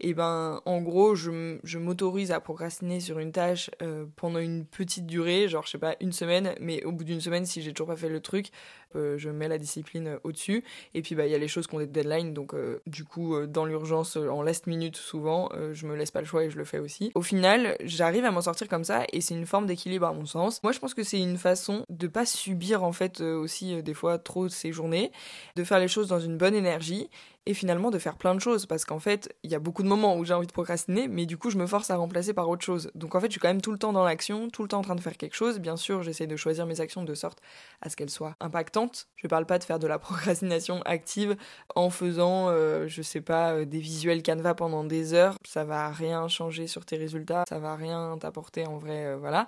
et 0.00 0.14
ben 0.14 0.60
en 0.66 0.80
gros 0.82 1.14
je, 1.14 1.58
je 1.62 1.78
m'autorise 1.78 2.32
à 2.32 2.40
procrastiner 2.40 2.98
sur 3.00 3.20
une 3.20 3.30
tâche 3.30 3.70
euh, 3.82 4.04
pendant 4.16 4.40
une 4.40 4.66
petite 4.66 5.06
durée, 5.06 5.48
genre 5.48 5.64
je 5.64 5.70
sais 5.70 5.78
pas 5.78 5.96
une 6.00 6.12
semaine, 6.12 6.54
mais 6.60 6.82
au 6.84 6.92
bout 6.92 7.04
d'une 7.04 7.20
semaine 7.20 7.46
si 7.46 7.62
j'ai 7.62 7.72
toujours 7.72 7.88
pas 7.88 7.96
fait 7.96 8.08
le 8.08 8.20
truc, 8.20 8.50
je 8.94 9.30
mets 9.30 9.48
la 9.48 9.58
discipline 9.58 10.08
euh, 10.08 10.18
au-dessus. 10.24 10.64
Et 10.94 11.02
puis 11.02 11.14
bah 11.14 11.26
il 11.26 11.32
y 11.32 11.34
a 11.34 11.38
les 11.38 11.48
choses 11.48 11.66
qui 11.66 11.74
ont 11.74 11.78
des 11.78 11.86
deadlines, 11.86 12.34
donc 12.34 12.54
du 12.86 13.04
coup 13.04 13.46
dans 13.46 13.64
l'urgence 13.64 14.16
en 14.16 14.42
last 14.42 14.66
minute 14.66 14.96
souvent, 14.96 15.50
je 15.72 15.86
me 15.86 15.96
laisse 15.96 16.10
pas 16.10 16.20
le 16.20 16.26
choix 16.26 16.44
et 16.44 16.50
je 16.50 16.58
le 16.58 16.64
fais 16.64 16.78
aussi. 16.78 17.12
Au 17.14 17.22
final 17.22 17.76
j'arrive 17.80 18.24
à 18.24 18.30
m'en 18.30 18.42
sortir 18.42 18.68
comme 18.68 18.84
ça 18.84 19.04
et 19.12 19.20
c'est 19.20 19.34
une 19.34 19.46
forme 19.46 19.66
d'équilibre 19.66 20.06
à 20.06 20.12
mon 20.12 20.26
sens. 20.26 20.62
Moi 20.62 20.72
je 20.72 20.78
pense 20.78 20.94
que 20.94 21.02
c'est 21.02 21.20
une 21.20 21.38
façon 21.38 21.84
de 21.88 22.06
pas 22.06 22.26
subir 22.26 22.84
en 22.84 22.92
fait 22.92 23.20
aussi 23.20 23.82
des 23.82 23.94
fois 23.94 24.18
trop 24.18 24.48
ces 24.48 24.72
journées, 24.72 25.12
de 25.56 25.64
faire 25.64 25.78
les 25.78 25.88
choses 25.88 26.08
dans 26.08 26.20
une 26.20 26.36
bonne 26.36 26.54
énergie 26.54 27.08
et 27.46 27.54
finalement 27.54 27.90
de 27.90 27.98
faire 27.98 28.16
plein 28.16 28.34
de 28.34 28.40
choses 28.40 28.66
parce 28.66 28.84
qu'en 28.84 28.98
fait 28.98 29.34
il 29.42 29.50
y 29.50 29.54
a 29.54 29.58
beaucoup 29.58 29.82
de 29.82 29.88
moments 29.88 30.16
où 30.16 30.24
j'ai 30.24 30.34
envie 30.34 30.46
de 30.46 30.52
procrastiner 30.52 31.08
mais 31.08 31.26
du 31.26 31.36
coup 31.36 31.50
je 31.50 31.58
me 31.58 31.66
force 31.66 31.90
à 31.90 31.96
remplacer 31.96 32.32
par 32.34 32.48
autre 32.48 32.64
chose 32.64 32.90
donc 32.94 33.14
en 33.14 33.20
fait 33.20 33.26
je 33.26 33.32
suis 33.32 33.40
quand 33.40 33.48
même 33.48 33.60
tout 33.60 33.72
le 33.72 33.78
temps 33.78 33.92
dans 33.92 34.04
l'action 34.04 34.48
tout 34.48 34.62
le 34.62 34.68
temps 34.68 34.78
en 34.78 34.82
train 34.82 34.94
de 34.94 35.00
faire 35.00 35.16
quelque 35.16 35.34
chose 35.34 35.58
bien 35.58 35.76
sûr 35.76 36.02
j'essaie 36.02 36.26
de 36.26 36.36
choisir 36.36 36.66
mes 36.66 36.80
actions 36.80 37.02
de 37.02 37.14
sorte 37.14 37.40
à 37.80 37.88
ce 37.88 37.96
qu'elles 37.96 38.10
soient 38.10 38.36
impactantes 38.40 38.81
je 39.16 39.26
parle 39.26 39.46
pas 39.46 39.58
de 39.58 39.64
faire 39.64 39.78
de 39.78 39.86
la 39.86 39.98
procrastination 39.98 40.82
active 40.82 41.36
en 41.74 41.90
faisant 41.90 42.48
euh, 42.48 42.86
je 42.88 43.02
sais 43.02 43.20
pas 43.20 43.52
euh, 43.52 43.64
des 43.64 43.78
visuels 43.78 44.22
Canva 44.22 44.54
pendant 44.54 44.84
des 44.84 45.14
heures. 45.14 45.36
Ça 45.46 45.64
va 45.64 45.90
rien 45.90 46.28
changer 46.28 46.66
sur 46.66 46.84
tes 46.84 46.96
résultats 46.96 47.44
ça 47.48 47.58
va 47.58 47.76
rien 47.76 48.16
t'apporter 48.18 48.66
en 48.66 48.78
vrai 48.78 49.06
euh, 49.06 49.16
voilà. 49.16 49.46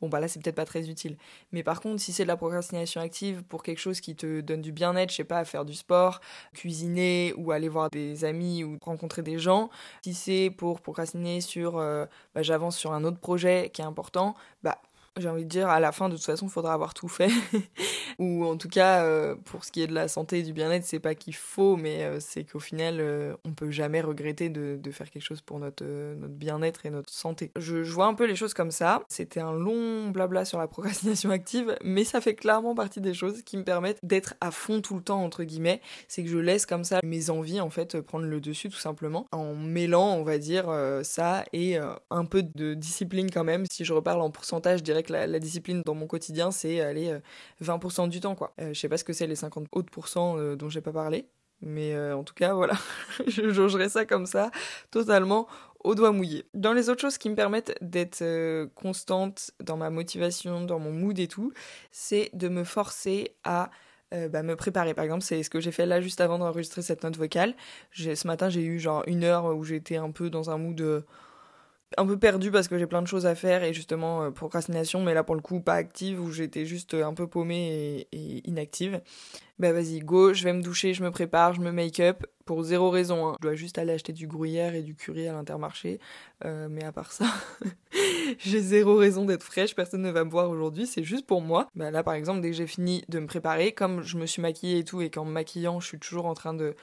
Bon 0.00 0.08
bah 0.10 0.20
là 0.20 0.28
c'est 0.28 0.42
peut-être 0.42 0.56
pas 0.56 0.66
très 0.66 0.90
utile. 0.90 1.16
Mais 1.52 1.62
par 1.62 1.80
contre, 1.80 2.02
si 2.02 2.12
c'est 2.12 2.24
de 2.24 2.28
la 2.28 2.36
procrastination 2.36 3.00
active 3.00 3.42
pour 3.44 3.62
quelque 3.62 3.78
chose 3.78 4.00
qui 4.00 4.14
te 4.14 4.40
donne 4.42 4.60
du 4.60 4.72
bien-être, 4.72 5.10
je 5.10 5.16
sais 5.16 5.24
pas, 5.24 5.44
faire 5.44 5.64
du 5.64 5.74
sport, 5.74 6.20
cuisiner 6.54 7.32
ou 7.38 7.50
aller 7.50 7.68
voir 7.68 7.88
des 7.90 8.24
amis 8.24 8.62
ou 8.62 8.78
rencontrer 8.82 9.22
des 9.22 9.38
gens, 9.38 9.70
si 10.04 10.12
c'est 10.12 10.50
pour 10.50 10.82
procrastiner 10.82 11.40
sur 11.40 11.78
euh, 11.78 12.04
bah, 12.34 12.42
j'avance 12.42 12.76
sur 12.76 12.92
un 12.92 13.04
autre 13.04 13.18
projet 13.18 13.70
qui 13.72 13.80
est 13.80 13.86
important, 13.86 14.34
bah 14.62 14.78
j'ai 15.18 15.28
envie 15.28 15.44
de 15.44 15.48
dire, 15.48 15.68
à 15.68 15.80
la 15.80 15.92
fin, 15.92 16.08
de 16.08 16.14
toute 16.16 16.24
façon, 16.24 16.46
il 16.46 16.50
faudra 16.50 16.74
avoir 16.74 16.94
tout 16.94 17.08
fait. 17.08 17.30
Ou 18.18 18.44
en 18.44 18.56
tout 18.56 18.68
cas, 18.68 19.04
euh, 19.04 19.34
pour 19.34 19.64
ce 19.64 19.72
qui 19.72 19.82
est 19.82 19.86
de 19.86 19.94
la 19.94 20.08
santé 20.08 20.38
et 20.38 20.42
du 20.42 20.52
bien-être, 20.52 20.84
c'est 20.84 21.00
pas 21.00 21.14
qu'il 21.14 21.34
faut, 21.34 21.76
mais 21.76 22.04
euh, 22.04 22.18
c'est 22.20 22.44
qu'au 22.44 22.58
final, 22.58 22.96
euh, 23.00 23.34
on 23.44 23.52
peut 23.52 23.70
jamais 23.70 24.00
regretter 24.00 24.48
de, 24.48 24.78
faire 24.90 25.10
quelque 25.10 25.24
chose 25.24 25.42
pour 25.42 25.58
notre, 25.58 25.84
notre 25.84 26.34
bien-être 26.34 26.86
et 26.86 26.90
notre 26.90 27.12
santé. 27.12 27.50
Je, 27.58 27.82
je, 27.82 27.92
vois 27.92 28.06
un 28.06 28.14
peu 28.14 28.24
les 28.24 28.36
choses 28.36 28.54
comme 28.54 28.70
ça. 28.70 29.02
C'était 29.08 29.40
un 29.40 29.52
long 29.52 30.08
blabla 30.10 30.44
sur 30.44 30.58
la 30.58 30.68
procrastination 30.68 31.30
active, 31.30 31.76
mais 31.82 32.04
ça 32.04 32.20
fait 32.20 32.34
clairement 32.34 32.74
partie 32.74 33.00
des 33.00 33.14
choses 33.14 33.42
qui 33.42 33.56
me 33.56 33.64
permettent 33.64 33.98
d'être 34.02 34.34
à 34.40 34.50
fond 34.50 34.80
tout 34.80 34.94
le 34.94 35.02
temps, 35.02 35.22
entre 35.22 35.44
guillemets. 35.44 35.80
C'est 36.08 36.22
que 36.22 36.30
je 36.30 36.38
laisse 36.38 36.66
comme 36.66 36.84
ça 36.84 37.00
mes 37.02 37.30
envies, 37.30 37.60
en 37.60 37.70
fait, 37.70 38.00
prendre 38.00 38.26
le 38.26 38.40
dessus, 38.40 38.70
tout 38.70 38.78
simplement, 38.78 39.26
en 39.32 39.54
mêlant, 39.54 40.14
on 40.14 40.22
va 40.22 40.38
dire, 40.38 40.66
ça 41.02 41.44
et 41.52 41.76
un 42.10 42.24
peu 42.24 42.42
de 42.42 42.74
discipline 42.74 43.30
quand 43.30 43.44
même. 43.44 43.64
Si 43.70 43.84
je 43.84 43.92
reparle 43.92 44.20
en 44.20 44.30
pourcentage, 44.30 44.78
je 44.78 44.84
la, 45.10 45.38
discipline 45.38 45.82
dans 45.84 45.94
mon 45.94 46.06
quotidien, 46.06 46.50
c'est 46.50 46.80
aller 46.80 47.16
20% 47.62 48.04
euh, 48.04 48.08
du 48.08 48.20
temps, 48.20 48.34
quoi. 48.34 48.54
Euh, 48.60 48.72
je 48.72 48.80
sais 48.80 48.88
pas 48.88 48.98
ce 48.98 49.04
que 49.04 49.12
c'est 49.12 49.26
les 49.26 49.36
50 49.36 49.68
autres 49.72 49.90
pourcents 49.90 50.38
euh, 50.38 50.56
dont 50.56 50.68
j'ai 50.68 50.80
pas 50.80 50.92
parlé, 50.92 51.28
mais 51.60 51.98
en 52.12 52.24
tout 52.24 52.34
cas, 52.34 52.54
voilà, 52.54 52.74
je 53.26 53.50
jaugerai 53.50 53.88
ça 53.88 54.04
comme 54.04 54.26
ça, 54.26 54.50
totalement 54.90 55.46
au 55.84 55.94
doigt 55.94 56.12
mouillé. 56.12 56.44
Dans 56.54 56.72
les 56.72 56.90
autres 56.90 57.00
choses 57.00 57.18
qui 57.18 57.30
me 57.30 57.36
permettent 57.36 57.76
d'être 57.80 58.24
constante 58.74 59.52
dans 59.62 59.76
ma 59.76 59.88
motivation, 59.88 60.62
dans 60.62 60.80
mon 60.80 60.92
mood 60.92 61.18
et 61.18 61.28
tout, 61.28 61.52
c'est 61.92 62.30
de 62.34 62.48
me 62.48 62.64
forcer 62.64 63.36
à 63.44 63.70
bah, 64.10 64.42
me 64.42 64.56
préparer. 64.56 64.94
Par 64.94 65.04
exemple, 65.04 65.22
c'est 65.22 65.42
ce 65.44 65.50
que 65.50 65.60
j'ai 65.60 65.70
fait 65.70 65.86
là 65.86 66.00
juste 66.00 66.20
avant 66.20 66.38
d'enregistrer 66.38 66.82
cette 66.82 67.04
note 67.04 67.16
vocale. 67.16 67.54
Ce 67.92 68.26
matin, 68.26 68.48
j'ai 68.48 68.64
eu 68.64 68.80
genre 68.80 69.04
une 69.06 69.22
heure 69.22 69.56
où 69.56 69.62
j'étais 69.62 69.96
un 69.96 70.10
peu 70.10 70.28
dans 70.28 70.50
un 70.50 70.58
mood 70.58 71.04
un 71.96 72.06
peu 72.06 72.18
perdu 72.18 72.50
parce 72.50 72.68
que 72.68 72.78
j'ai 72.78 72.86
plein 72.86 73.02
de 73.02 73.06
choses 73.06 73.26
à 73.26 73.34
faire 73.34 73.62
et 73.64 73.72
justement 73.72 74.22
euh, 74.22 74.30
procrastination, 74.30 75.02
mais 75.02 75.14
là 75.14 75.24
pour 75.24 75.34
le 75.34 75.40
coup 75.40 75.60
pas 75.60 75.74
active 75.74 76.20
où 76.20 76.30
j'étais 76.30 76.66
juste 76.66 76.94
euh, 76.94 77.06
un 77.06 77.14
peu 77.14 77.26
paumée 77.26 78.06
et, 78.12 78.48
inactive. 78.48 79.00
Bah 79.58 79.72
vas-y, 79.72 80.00
go, 80.00 80.34
je 80.34 80.44
vais 80.44 80.52
me 80.52 80.60
doucher, 80.60 80.92
je 80.92 81.02
me 81.02 81.10
prépare, 81.10 81.54
je 81.54 81.60
me 81.60 81.72
make-up 81.72 82.26
pour 82.44 82.62
zéro 82.62 82.90
raison. 82.90 83.26
Hein. 83.26 83.36
Je 83.40 83.48
dois 83.48 83.54
juste 83.54 83.78
aller 83.78 83.92
acheter 83.92 84.12
du 84.12 84.26
gruyère 84.26 84.74
et 84.74 84.82
du 84.82 84.94
curry 84.94 85.26
à 85.28 85.32
l'intermarché, 85.32 85.98
euh, 86.44 86.68
mais 86.70 86.84
à 86.84 86.92
part 86.92 87.10
ça, 87.10 87.26
j'ai 88.38 88.60
zéro 88.60 88.96
raison 88.96 89.24
d'être 89.24 89.42
fraîche, 89.42 89.74
personne 89.74 90.02
ne 90.02 90.10
va 90.10 90.24
me 90.24 90.30
voir 90.30 90.50
aujourd'hui, 90.50 90.86
c'est 90.86 91.04
juste 91.04 91.26
pour 91.26 91.40
moi. 91.40 91.68
Bah 91.74 91.90
là 91.90 92.02
par 92.02 92.14
exemple, 92.14 92.40
dès 92.40 92.50
que 92.50 92.56
j'ai 92.56 92.66
fini 92.66 93.02
de 93.08 93.18
me 93.18 93.26
préparer, 93.26 93.72
comme 93.72 94.02
je 94.02 94.18
me 94.18 94.26
suis 94.26 94.42
maquillée 94.42 94.78
et 94.80 94.84
tout 94.84 95.00
et 95.00 95.10
qu'en 95.10 95.24
me 95.24 95.32
maquillant, 95.32 95.80
je 95.80 95.86
suis 95.86 95.98
toujours 95.98 96.26
en 96.26 96.34
train 96.34 96.52
de 96.52 96.74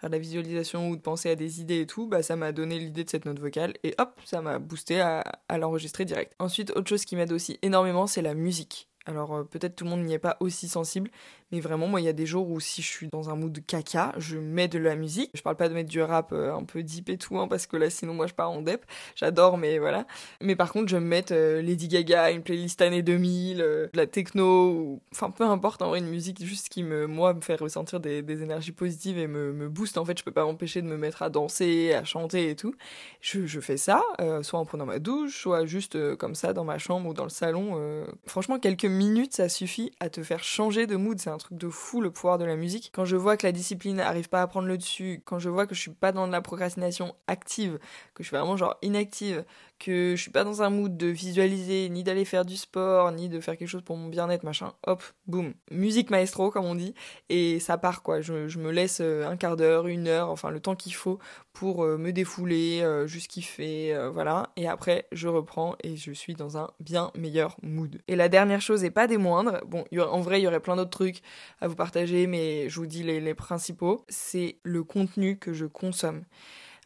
faire 0.00 0.10
de 0.10 0.14
la 0.14 0.20
visualisation 0.20 0.88
ou 0.88 0.96
de 0.96 1.00
penser 1.00 1.30
à 1.30 1.36
des 1.36 1.60
idées 1.60 1.80
et 1.80 1.86
tout, 1.86 2.06
bah 2.06 2.22
ça 2.22 2.36
m'a 2.36 2.52
donné 2.52 2.78
l'idée 2.78 3.04
de 3.04 3.10
cette 3.10 3.26
note 3.26 3.38
vocale 3.38 3.74
et 3.84 3.94
hop, 3.98 4.20
ça 4.24 4.40
m'a 4.40 4.58
boosté 4.58 5.00
à, 5.00 5.20
à 5.48 5.58
l'enregistrer 5.58 6.04
direct. 6.04 6.34
Ensuite, 6.38 6.70
autre 6.72 6.88
chose 6.88 7.04
qui 7.04 7.16
m'aide 7.16 7.32
aussi 7.32 7.58
énormément, 7.62 8.06
c'est 8.06 8.22
la 8.22 8.34
musique. 8.34 8.89
Alors 9.10 9.34
euh, 9.34 9.44
peut-être 9.44 9.76
tout 9.76 9.84
le 9.84 9.90
monde 9.90 10.04
n'y 10.04 10.14
est 10.14 10.18
pas 10.18 10.36
aussi 10.40 10.68
sensible, 10.68 11.10
mais 11.52 11.60
vraiment 11.60 11.88
moi 11.88 12.00
il 12.00 12.04
y 12.04 12.08
a 12.08 12.12
des 12.12 12.26
jours 12.26 12.48
où 12.48 12.60
si 12.60 12.80
je 12.80 12.86
suis 12.86 13.08
dans 13.08 13.28
un 13.28 13.34
mood 13.36 13.58
caca, 13.66 14.12
je 14.18 14.38
mets 14.38 14.68
de 14.68 14.78
la 14.78 14.94
musique. 14.94 15.30
Je 15.34 15.42
parle 15.42 15.56
pas 15.56 15.68
de 15.68 15.74
mettre 15.74 15.90
du 15.90 16.00
rap 16.00 16.32
euh, 16.32 16.54
un 16.54 16.64
peu 16.64 16.82
deep 16.82 17.08
et 17.08 17.18
tout, 17.18 17.38
hein, 17.38 17.48
parce 17.48 17.66
que 17.66 17.76
là 17.76 17.90
sinon 17.90 18.14
moi 18.14 18.26
je 18.26 18.34
pars 18.34 18.50
en 18.50 18.62
dep. 18.62 18.84
J'adore, 19.16 19.58
mais 19.58 19.78
voilà. 19.78 20.06
Mais 20.40 20.54
par 20.56 20.72
contre 20.72 20.88
je 20.88 20.96
vais 20.96 21.02
me 21.02 21.08
mettre 21.08 21.32
euh, 21.34 21.60
Lady 21.60 21.88
Gaga, 21.88 22.30
une 22.30 22.42
playlist 22.42 22.80
année 22.82 23.02
2000, 23.02 23.58
de 23.58 23.90
la 23.94 24.06
techno, 24.06 25.00
enfin 25.12 25.30
peu 25.30 25.44
importe 25.44 25.82
en 25.82 25.94
une 25.94 26.08
musique 26.08 26.44
juste 26.44 26.68
qui 26.68 26.82
me 26.82 27.06
moi 27.06 27.34
me 27.34 27.40
fait 27.40 27.56
ressentir 27.56 28.00
des, 28.00 28.20
énergies 28.42 28.72
positives 28.72 29.18
et 29.18 29.26
me, 29.26 29.68
booste. 29.68 29.98
En 29.98 30.04
fait 30.04 30.18
je 30.18 30.24
peux 30.24 30.30
pas 30.30 30.44
m'empêcher 30.44 30.82
de 30.82 30.86
me 30.86 30.96
mettre 30.96 31.22
à 31.22 31.30
danser, 31.30 31.92
à 31.94 32.04
chanter 32.04 32.50
et 32.50 32.56
tout. 32.56 32.74
Je, 33.20 33.46
je 33.46 33.60
fais 33.60 33.76
ça, 33.76 34.02
soit 34.42 34.58
en 34.58 34.64
prenant 34.64 34.86
ma 34.86 34.98
douche, 34.98 35.40
soit 35.40 35.66
juste 35.66 36.16
comme 36.16 36.34
ça 36.34 36.52
dans 36.52 36.64
ma 36.64 36.78
chambre 36.78 37.08
ou 37.08 37.14
dans 37.14 37.24
le 37.24 37.30
salon. 37.30 38.04
Franchement 38.26 38.58
quelques 38.58 38.84
minutes, 39.00 39.34
ça 39.34 39.48
suffit 39.48 39.92
à 39.98 40.10
te 40.10 40.22
faire 40.22 40.44
changer 40.44 40.86
de 40.86 40.94
mood. 40.96 41.18
C'est 41.18 41.30
un 41.30 41.38
truc 41.38 41.56
de 41.56 41.70
fou 41.70 42.02
le 42.02 42.10
pouvoir 42.10 42.36
de 42.36 42.44
la 42.44 42.54
musique. 42.54 42.90
Quand 42.92 43.06
je 43.06 43.16
vois 43.16 43.38
que 43.38 43.46
la 43.46 43.52
discipline 43.52 43.96
n'arrive 43.96 44.28
pas 44.28 44.42
à 44.42 44.46
prendre 44.46 44.68
le 44.68 44.76
dessus, 44.76 45.22
quand 45.24 45.38
je 45.38 45.48
vois 45.48 45.66
que 45.66 45.74
je 45.74 45.80
suis 45.80 45.90
pas 45.90 46.12
dans 46.12 46.26
de 46.26 46.32
la 46.32 46.42
procrastination 46.42 47.16
active, 47.26 47.78
que 48.14 48.22
je 48.22 48.28
suis 48.28 48.36
vraiment 48.36 48.58
genre 48.58 48.76
inactive, 48.82 49.44
que 49.80 50.14
je 50.14 50.20
suis 50.20 50.30
pas 50.30 50.44
dans 50.44 50.62
un 50.62 50.70
mood 50.70 50.96
de 50.96 51.06
visualiser, 51.06 51.88
ni 51.88 52.04
d'aller 52.04 52.24
faire 52.24 52.44
du 52.44 52.56
sport, 52.56 53.10
ni 53.10 53.28
de 53.28 53.40
faire 53.40 53.56
quelque 53.56 53.68
chose 53.68 53.82
pour 53.82 53.96
mon 53.96 54.08
bien-être, 54.08 54.44
machin, 54.44 54.74
hop, 54.86 55.02
boum, 55.26 55.54
musique 55.70 56.10
maestro 56.10 56.50
comme 56.50 56.66
on 56.66 56.76
dit, 56.76 56.94
et 57.30 57.58
ça 57.58 57.78
part 57.78 58.02
quoi. 58.02 58.20
Je, 58.20 58.58
me 58.58 58.70
laisse 58.70 59.00
euh, 59.00 59.26
un 59.26 59.36
quart 59.36 59.56
d'heure, 59.56 59.86
une 59.86 60.06
heure, 60.06 60.28
enfin 60.28 60.50
le 60.50 60.60
temps 60.60 60.76
qu'il 60.76 60.94
faut 60.94 61.18
pour 61.54 61.84
euh, 61.84 61.96
me 61.96 62.12
défouler, 62.12 62.82
euh, 62.82 63.06
juste 63.06 63.28
kiffer, 63.28 63.98
voilà, 64.12 64.50
et 64.56 64.68
après 64.68 65.06
je 65.10 65.28
reprends 65.28 65.74
et 65.82 65.96
je 65.96 66.12
suis 66.12 66.34
dans 66.34 66.58
un 66.58 66.70
bien 66.78 67.10
meilleur 67.16 67.56
mood. 67.62 68.00
Et 68.06 68.16
la 68.16 68.28
dernière 68.28 68.60
chose 68.60 68.84
et 68.84 68.90
pas 68.90 69.06
des 69.06 69.16
moindres, 69.16 69.60
bon, 69.66 69.84
en 69.98 70.20
vrai 70.20 70.40
il 70.40 70.44
y 70.44 70.46
aurait 70.46 70.60
plein 70.60 70.76
d'autres 70.76 70.90
trucs 70.90 71.22
à 71.60 71.68
vous 71.68 71.74
partager, 71.74 72.26
mais 72.26 72.68
je 72.68 72.76
vous 72.76 72.86
dis 72.86 73.02
les 73.02 73.34
principaux, 73.34 74.04
c'est 74.08 74.58
le 74.62 74.84
contenu 74.84 75.38
que 75.38 75.52
je 75.54 75.64
consomme 75.64 76.22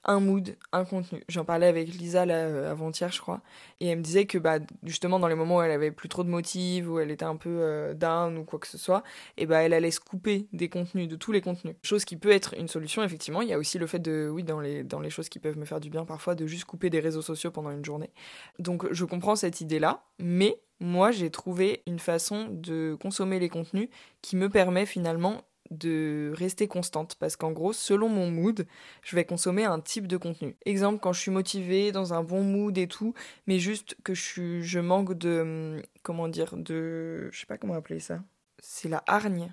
un 0.04 0.20
mood, 0.20 0.56
un 0.72 0.84
contenu. 0.84 1.22
J'en 1.28 1.44
parlais 1.44 1.66
avec 1.66 1.88
Lisa 1.88 2.22
euh, 2.22 2.70
avant-hier, 2.70 3.10
je 3.12 3.20
crois, 3.20 3.40
et 3.80 3.88
elle 3.88 3.98
me 3.98 4.02
disait 4.02 4.26
que 4.26 4.38
bah 4.38 4.58
justement 4.82 5.18
dans 5.18 5.28
les 5.28 5.34
moments 5.34 5.56
où 5.56 5.62
elle 5.62 5.70
avait 5.70 5.90
plus 5.90 6.08
trop 6.08 6.24
de 6.24 6.28
motifs, 6.28 6.86
où 6.86 6.98
elle 6.98 7.10
était 7.10 7.24
un 7.24 7.36
peu 7.36 7.50
euh, 7.50 7.94
down 7.94 8.36
ou 8.38 8.44
quoi 8.44 8.58
que 8.58 8.66
ce 8.66 8.78
soit, 8.78 9.02
et 9.36 9.46
bah 9.46 9.62
elle 9.62 9.72
allait 9.72 9.90
se 9.90 10.00
couper 10.00 10.46
des 10.52 10.68
contenus, 10.68 11.08
de 11.08 11.16
tous 11.16 11.32
les 11.32 11.40
contenus. 11.40 11.74
Chose 11.82 12.04
qui 12.04 12.16
peut 12.16 12.30
être 12.30 12.54
une 12.58 12.68
solution 12.68 13.02
effectivement. 13.02 13.42
Il 13.42 13.48
y 13.48 13.52
a 13.52 13.58
aussi 13.58 13.78
le 13.78 13.86
fait 13.86 13.98
de, 13.98 14.28
oui, 14.32 14.42
dans 14.42 14.60
les 14.60 14.84
dans 14.84 15.00
les 15.00 15.10
choses 15.10 15.28
qui 15.28 15.38
peuvent 15.38 15.58
me 15.58 15.64
faire 15.64 15.80
du 15.80 15.90
bien 15.90 16.04
parfois, 16.04 16.34
de 16.34 16.46
juste 16.46 16.64
couper 16.64 16.90
des 16.90 17.00
réseaux 17.00 17.22
sociaux 17.22 17.50
pendant 17.50 17.70
une 17.70 17.84
journée. 17.84 18.10
Donc 18.58 18.86
je 18.92 19.04
comprends 19.04 19.36
cette 19.36 19.60
idée-là, 19.60 20.04
mais 20.18 20.58
moi 20.80 21.10
j'ai 21.10 21.30
trouvé 21.30 21.82
une 21.86 21.98
façon 21.98 22.48
de 22.50 22.96
consommer 23.00 23.38
les 23.38 23.48
contenus 23.48 23.88
qui 24.22 24.36
me 24.36 24.48
permet 24.48 24.86
finalement 24.86 25.42
de 25.70 26.32
rester 26.36 26.68
constante 26.68 27.16
parce 27.18 27.36
qu'en 27.36 27.52
gros, 27.52 27.72
selon 27.72 28.08
mon 28.08 28.30
mood, 28.30 28.66
je 29.02 29.16
vais 29.16 29.24
consommer 29.24 29.64
un 29.64 29.80
type 29.80 30.06
de 30.06 30.16
contenu. 30.16 30.56
Exemple, 30.64 31.00
quand 31.00 31.12
je 31.12 31.20
suis 31.20 31.30
motivée, 31.30 31.92
dans 31.92 32.14
un 32.14 32.22
bon 32.22 32.42
mood 32.42 32.76
et 32.76 32.88
tout, 32.88 33.14
mais 33.46 33.58
juste 33.58 33.96
que 34.04 34.14
je, 34.14 34.60
je 34.60 34.80
manque 34.80 35.14
de. 35.14 35.82
Comment 36.02 36.28
dire 36.28 36.56
De. 36.56 37.28
Je 37.32 37.40
sais 37.40 37.46
pas 37.46 37.58
comment 37.58 37.74
appeler 37.74 38.00
ça. 38.00 38.20
C'est 38.58 38.88
la 38.88 39.02
hargne. 39.06 39.52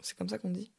C'est 0.00 0.16
comme 0.16 0.28
ça 0.28 0.38
qu'on 0.38 0.50
dit 0.50 0.72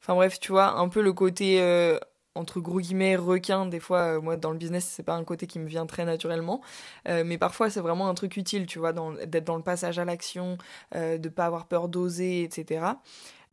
Enfin 0.00 0.14
bref, 0.14 0.38
tu 0.38 0.52
vois, 0.52 0.78
un 0.78 0.88
peu 0.88 1.02
le 1.02 1.12
côté. 1.12 1.60
Euh, 1.60 1.98
entre 2.34 2.60
gros 2.60 2.80
guillemets 2.80 3.16
requin 3.16 3.64
des 3.64 3.80
fois 3.80 4.16
euh, 4.16 4.20
moi 4.20 4.36
dans 4.36 4.50
le 4.50 4.58
business 4.58 4.84
c'est 4.84 5.02
pas 5.02 5.14
un 5.14 5.24
côté 5.24 5.46
qui 5.46 5.58
me 5.58 5.66
vient 5.66 5.86
très 5.86 6.04
naturellement 6.04 6.60
euh, 7.08 7.24
mais 7.24 7.38
parfois 7.38 7.70
c'est 7.70 7.80
vraiment 7.80 8.10
un 8.10 8.14
truc 8.14 8.36
utile 8.36 8.66
tu 8.66 8.78
vois 8.78 8.92
d'être 8.92 9.44
dans 9.44 9.56
le 9.56 9.62
passage 9.62 9.98
à 9.98 10.04
l'action 10.04 10.58
de 10.94 11.28
pas 11.30 11.46
avoir 11.46 11.66
peur 11.66 11.88
d'oser 11.88 12.42
etc 12.42 12.84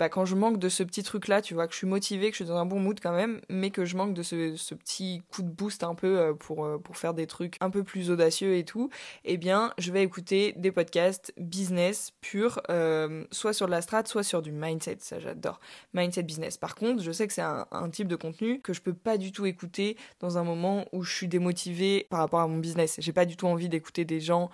bah, 0.03 0.09
quand 0.09 0.25
je 0.25 0.35
manque 0.35 0.59
de 0.59 0.67
ce 0.67 0.83
petit 0.83 1.01
truc-là, 1.01 1.41
tu 1.41 1.53
vois, 1.53 1.65
que 1.65 1.71
je 1.71 1.77
suis 1.77 1.87
motivée, 1.87 2.29
que 2.29 2.33
je 2.35 2.43
suis 2.43 2.51
dans 2.51 2.57
un 2.57 2.65
bon 2.65 2.77
mood 2.77 2.99
quand 3.01 3.13
même, 3.13 3.39
mais 3.47 3.69
que 3.69 3.85
je 3.85 3.95
manque 3.95 4.13
de 4.13 4.21
ce, 4.21 4.35
petit 4.73 5.23
coup 5.31 5.43
de 5.43 5.47
boost 5.47 5.81
un 5.81 5.95
peu 5.95 6.19
euh, 6.19 6.33
pour, 6.33 6.65
euh, 6.65 6.77
pour 6.77 6.97
faire 6.97 7.13
des 7.13 7.25
trucs 7.25 7.55
un 7.61 7.69
peu 7.69 7.85
plus 7.85 8.11
audacieux 8.11 8.57
et 8.57 8.65
tout, 8.65 8.89
eh 9.23 9.37
bien, 9.37 9.73
je 9.77 9.93
vais 9.93 10.03
écouter 10.03 10.55
des 10.57 10.73
podcasts 10.73 11.31
business 11.37 12.11
purs, 12.19 12.59
euh, 12.69 13.23
soit 13.31 13.53
sur 13.53 13.67
de 13.67 13.71
la 13.71 13.81
strat, 13.81 14.03
soit 14.03 14.23
sur 14.23 14.41
du 14.41 14.51
mindset, 14.51 14.97
ça 14.99 15.19
j'adore. 15.19 15.61
Mindset 15.93 16.23
business. 16.23 16.57
Par 16.57 16.75
contre, 16.75 17.01
je 17.01 17.13
sais 17.13 17.25
que 17.25 17.31
c'est 17.31 17.41
un, 17.41 17.65
un, 17.71 17.89
type 17.89 18.09
de 18.09 18.17
contenu 18.17 18.59
que 18.59 18.73
je 18.73 18.81
peux 18.81 18.93
pas 18.93 19.17
du 19.17 19.31
tout 19.31 19.45
écouter 19.45 19.95
dans 20.19 20.37
un 20.37 20.43
moment 20.43 20.83
où 20.91 21.03
je 21.03 21.15
suis 21.15 21.29
démotivée 21.29 22.07
par 22.09 22.19
rapport 22.19 22.41
à 22.41 22.47
mon 22.49 22.57
business. 22.57 22.97
J'ai 22.99 23.13
pas 23.13 23.23
du 23.23 23.37
tout 23.37 23.47
envie 23.47 23.69
d'écouter 23.69 24.03
des 24.03 24.19
gens 24.19 24.49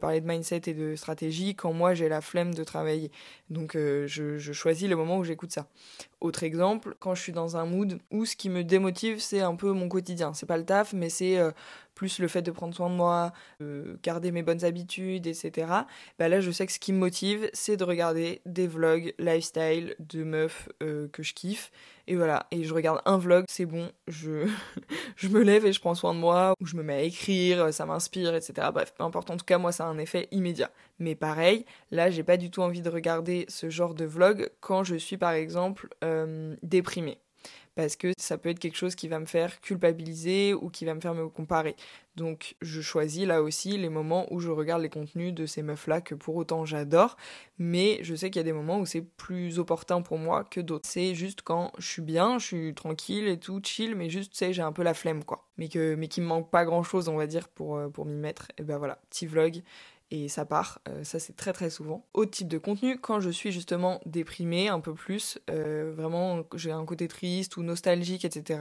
parler 0.00 0.20
de 0.20 0.28
mindset 0.28 0.62
et 0.66 0.74
de 0.74 0.94
stratégie 0.94 1.56
quand 1.56 1.72
moi 1.72 1.94
j'ai 1.94 2.08
la 2.08 2.20
flemme 2.20 2.54
de 2.54 2.62
travailler. 2.62 3.10
Donc 3.50 3.72
je, 3.74 4.06
je 4.38 4.52
choisis 4.52 4.88
le 4.92 4.98
moment 4.98 5.18
où 5.18 5.24
j'écoute 5.24 5.52
ça. 5.52 5.66
Autre 6.20 6.42
exemple, 6.42 6.94
quand 7.00 7.14
je 7.14 7.22
suis 7.22 7.32
dans 7.32 7.56
un 7.56 7.66
mood 7.66 7.98
où 8.10 8.24
ce 8.24 8.36
qui 8.36 8.48
me 8.48 8.64
démotive, 8.64 9.20
c'est 9.20 9.40
un 9.40 9.54
peu 9.54 9.72
mon 9.72 9.88
quotidien. 9.88 10.32
C'est 10.34 10.46
pas 10.46 10.56
le 10.56 10.64
taf, 10.64 10.92
mais 10.92 11.08
c'est 11.08 11.38
euh, 11.38 11.50
plus 12.02 12.18
le 12.18 12.26
fait 12.26 12.42
de 12.42 12.50
prendre 12.50 12.74
soin 12.74 12.90
de 12.90 12.96
moi, 12.96 13.32
de 13.60 13.96
garder 14.02 14.32
mes 14.32 14.42
bonnes 14.42 14.64
habitudes, 14.64 15.28
etc. 15.28 15.68
Bah 16.18 16.28
là, 16.28 16.40
je 16.40 16.50
sais 16.50 16.66
que 16.66 16.72
ce 16.72 16.80
qui 16.80 16.92
me 16.92 16.98
motive, 16.98 17.48
c'est 17.52 17.76
de 17.76 17.84
regarder 17.84 18.42
des 18.44 18.66
vlogs 18.66 19.14
lifestyle 19.20 19.94
de 20.00 20.24
meufs 20.24 20.68
euh, 20.82 21.06
que 21.12 21.22
je 21.22 21.32
kiffe. 21.32 21.70
Et 22.08 22.16
voilà, 22.16 22.48
et 22.50 22.64
je 22.64 22.74
regarde 22.74 23.00
un 23.04 23.18
vlog, 23.18 23.44
c'est 23.48 23.66
bon, 23.66 23.88
je, 24.08 24.48
je 25.16 25.28
me 25.28 25.42
lève 25.42 25.64
et 25.64 25.72
je 25.72 25.78
prends 25.78 25.94
soin 25.94 26.12
de 26.12 26.18
moi, 26.18 26.54
ou 26.60 26.66
je 26.66 26.74
me 26.74 26.82
mets 26.82 26.94
à 26.94 27.02
écrire, 27.02 27.72
ça 27.72 27.86
m'inspire, 27.86 28.34
etc. 28.34 28.70
Bref, 28.74 28.92
peu 28.98 29.04
importe, 29.04 29.30
en 29.30 29.36
tout 29.36 29.44
cas, 29.44 29.58
moi, 29.58 29.70
ça 29.70 29.84
a 29.84 29.86
un 29.86 29.98
effet 29.98 30.26
immédiat. 30.32 30.72
Mais 30.98 31.14
pareil, 31.14 31.64
là, 31.92 32.10
j'ai 32.10 32.24
pas 32.24 32.36
du 32.36 32.50
tout 32.50 32.62
envie 32.62 32.82
de 32.82 32.90
regarder 32.90 33.46
ce 33.46 33.70
genre 33.70 33.94
de 33.94 34.06
vlog 34.06 34.50
quand 34.58 34.82
je 34.82 34.96
suis, 34.96 35.18
par 35.18 35.30
exemple, 35.30 35.88
euh, 36.02 36.56
déprimée 36.64 37.18
parce 37.74 37.96
que 37.96 38.12
ça 38.18 38.38
peut 38.38 38.48
être 38.50 38.58
quelque 38.58 38.76
chose 38.76 38.94
qui 38.94 39.08
va 39.08 39.18
me 39.18 39.26
faire 39.26 39.60
culpabiliser 39.60 40.54
ou 40.54 40.68
qui 40.68 40.84
va 40.84 40.94
me 40.94 41.00
faire 41.00 41.14
me 41.14 41.28
comparer. 41.28 41.76
Donc 42.16 42.56
je 42.60 42.82
choisis 42.82 43.26
là 43.26 43.42
aussi 43.42 43.78
les 43.78 43.88
moments 43.88 44.26
où 44.32 44.40
je 44.40 44.50
regarde 44.50 44.82
les 44.82 44.90
contenus 44.90 45.32
de 45.32 45.46
ces 45.46 45.62
meufs-là 45.62 46.02
que 46.02 46.14
pour 46.14 46.36
autant 46.36 46.66
j'adore, 46.66 47.16
mais 47.58 47.98
je 48.02 48.14
sais 48.14 48.30
qu'il 48.30 48.40
y 48.40 48.40
a 48.40 48.44
des 48.44 48.52
moments 48.52 48.78
où 48.78 48.86
c'est 48.86 49.00
plus 49.00 49.58
opportun 49.58 50.02
pour 50.02 50.18
moi 50.18 50.44
que 50.44 50.60
d'autres. 50.60 50.86
C'est 50.86 51.14
juste 51.14 51.42
quand 51.42 51.72
je 51.78 51.86
suis 51.86 52.02
bien, 52.02 52.38
je 52.38 52.46
suis 52.46 52.74
tranquille 52.74 53.28
et 53.28 53.38
tout, 53.38 53.60
chill, 53.64 53.94
mais 53.96 54.10
juste, 54.10 54.32
tu 54.32 54.38
sais, 54.38 54.52
j'ai 54.52 54.62
un 54.62 54.72
peu 54.72 54.82
la 54.82 54.94
flemme 54.94 55.24
quoi. 55.24 55.48
Mais, 55.56 55.68
que, 55.68 55.94
mais 55.94 56.08
qui 56.08 56.20
me 56.20 56.26
manque 56.26 56.50
pas 56.50 56.64
grand-chose, 56.64 57.08
on 57.08 57.16
va 57.16 57.26
dire, 57.26 57.48
pour, 57.48 57.76
euh, 57.76 57.88
pour 57.88 58.04
m'y 58.04 58.16
mettre. 58.16 58.48
Et 58.58 58.62
ben 58.62 58.78
voilà, 58.78 58.98
petit 59.10 59.26
vlog 59.26 59.62
et 60.12 60.28
ça 60.28 60.44
part. 60.44 60.78
Euh, 60.90 61.04
ça, 61.04 61.18
c'est 61.18 61.34
très 61.34 61.54
très 61.54 61.70
souvent. 61.70 62.04
Autre 62.12 62.32
type 62.32 62.46
de 62.46 62.58
contenu, 62.58 62.98
quand 62.98 63.18
je 63.18 63.30
suis 63.30 63.50
justement 63.50 63.98
déprimée 64.04 64.68
un 64.68 64.78
peu 64.78 64.92
plus, 64.92 65.38
euh, 65.50 65.90
vraiment 65.96 66.44
j'ai 66.54 66.70
un 66.70 66.84
côté 66.84 67.08
triste 67.08 67.56
ou 67.56 67.62
nostalgique, 67.62 68.26
etc. 68.26 68.60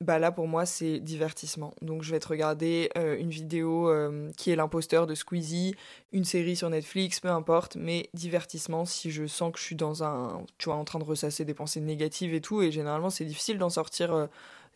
Bah 0.00 0.18
là, 0.18 0.32
pour 0.32 0.48
moi, 0.48 0.64
c'est 0.64 0.98
divertissement. 0.98 1.74
Donc, 1.82 2.02
je 2.02 2.10
vais 2.10 2.20
te 2.20 2.28
regarder 2.28 2.88
euh, 2.96 3.18
une 3.18 3.28
vidéo 3.28 3.92
qui 4.38 4.50
est 4.50 4.56
l'imposteur 4.56 5.06
de 5.06 5.14
Squeezie, 5.14 5.74
une 6.12 6.24
série 6.24 6.56
sur 6.56 6.70
Netflix, 6.70 7.20
peu 7.20 7.28
importe, 7.28 7.76
mais 7.76 8.08
divertissement 8.14 8.86
si 8.86 9.10
je 9.10 9.26
sens 9.26 9.52
que 9.52 9.58
je 9.58 9.64
suis 9.64 9.76
dans 9.76 10.02
un, 10.02 10.46
tu 10.56 10.70
vois, 10.70 10.76
en 10.76 10.84
train 10.84 10.98
de 10.98 11.04
ressasser 11.04 11.44
des 11.44 11.54
pensées 11.54 11.80
négatives 11.80 12.32
et 12.32 12.40
tout. 12.40 12.62
Et 12.62 12.72
généralement, 12.72 13.10
c'est 13.10 13.26
difficile 13.26 13.58
d'en 13.58 13.68
sortir 13.68 14.28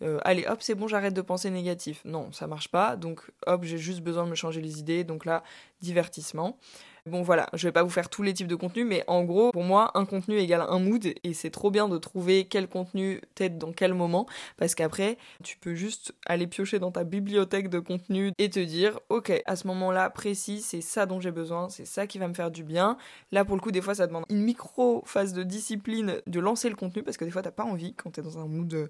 euh, 0.03 0.19
allez 0.25 0.45
hop 0.47 0.59
c'est 0.61 0.75
bon 0.75 0.88
j'arrête 0.88 1.15
de 1.15 1.23
penser 1.23 1.51
négatif. 1.51 2.03
Non, 2.05 2.33
ça 2.33 2.47
marche 2.47 2.69
pas. 2.69 2.97
Donc 2.97 3.23
hop 3.47 3.65
j'ai 3.65 3.79
juste 3.79 4.01
besoin 4.01 4.25
de 4.25 4.31
me 4.31 4.35
changer 4.35 4.61
les 4.61 4.81
idées. 4.81 5.05
Donc 5.05 5.25
là 5.25 5.43
divertissement. 5.81 6.59
Bon 7.05 7.23
voilà, 7.23 7.49
je 7.53 7.67
vais 7.67 7.73
pas 7.73 7.83
vous 7.83 7.91
faire 7.91 8.09
tous 8.09 8.23
les 8.23 8.33
types 8.33 8.47
de 8.47 8.55
contenus, 8.55 8.87
mais 8.87 9.03
en 9.09 9.25
gros, 9.25 9.51
pour 9.51 9.65
moi, 9.65 9.91
un 9.95 10.05
contenu 10.05 10.38
égale 10.38 10.61
un 10.61 10.79
mood, 10.79 11.05
et 11.05 11.35
c'est 11.35 11.51
trop 11.51 11.73
bien 11.73 11.88
de 11.88 11.99
trouver 11.99 12.45
quel 12.45 12.69
contenu 12.69 13.21
t'aide 13.35 13.59
dans 13.59 13.73
quel 13.73 13.93
moment, 13.93 14.29
parce 14.57 14.77
qu'après, 14.77 15.19
tu 15.43 15.59
peux 15.59 15.75
juste 15.75 16.15
aller 16.27 16.47
piocher 16.47 16.79
dans 16.79 16.93
ta 16.93 17.03
bibliothèque 17.03 17.71
de 17.71 17.81
contenu 17.81 18.31
et 18.38 18.49
te 18.51 18.61
dire, 18.61 19.01
ok, 19.09 19.33
à 19.47 19.57
ce 19.57 19.67
moment-là 19.67 20.11
précis, 20.11 20.61
c'est 20.61 20.81
ça 20.81 21.05
dont 21.05 21.19
j'ai 21.19 21.33
besoin, 21.33 21.69
c'est 21.71 21.87
ça 21.87 22.07
qui 22.07 22.21
va 22.21 22.29
me 22.29 22.35
faire 22.35 22.53
du 22.53 22.62
bien. 22.62 22.97
Là, 23.33 23.45
pour 23.45 23.57
le 23.57 23.61
coup, 23.61 23.73
des 23.73 23.81
fois, 23.81 23.97
ça 23.97 24.07
demande 24.07 24.25
une 24.31 24.45
micro 24.45 25.03
phase 25.05 25.33
de 25.33 25.43
discipline 25.43 26.23
de 26.29 26.38
lancer 26.38 26.69
le 26.69 26.77
contenu, 26.77 27.03
parce 27.03 27.17
que 27.17 27.25
des 27.25 27.33
fois, 27.33 27.43
t'as 27.43 27.51
pas 27.51 27.65
envie 27.65 27.95
quand 27.95 28.11
t'es 28.11 28.23
dans 28.23 28.38
un 28.38 28.47
mood 28.47 28.88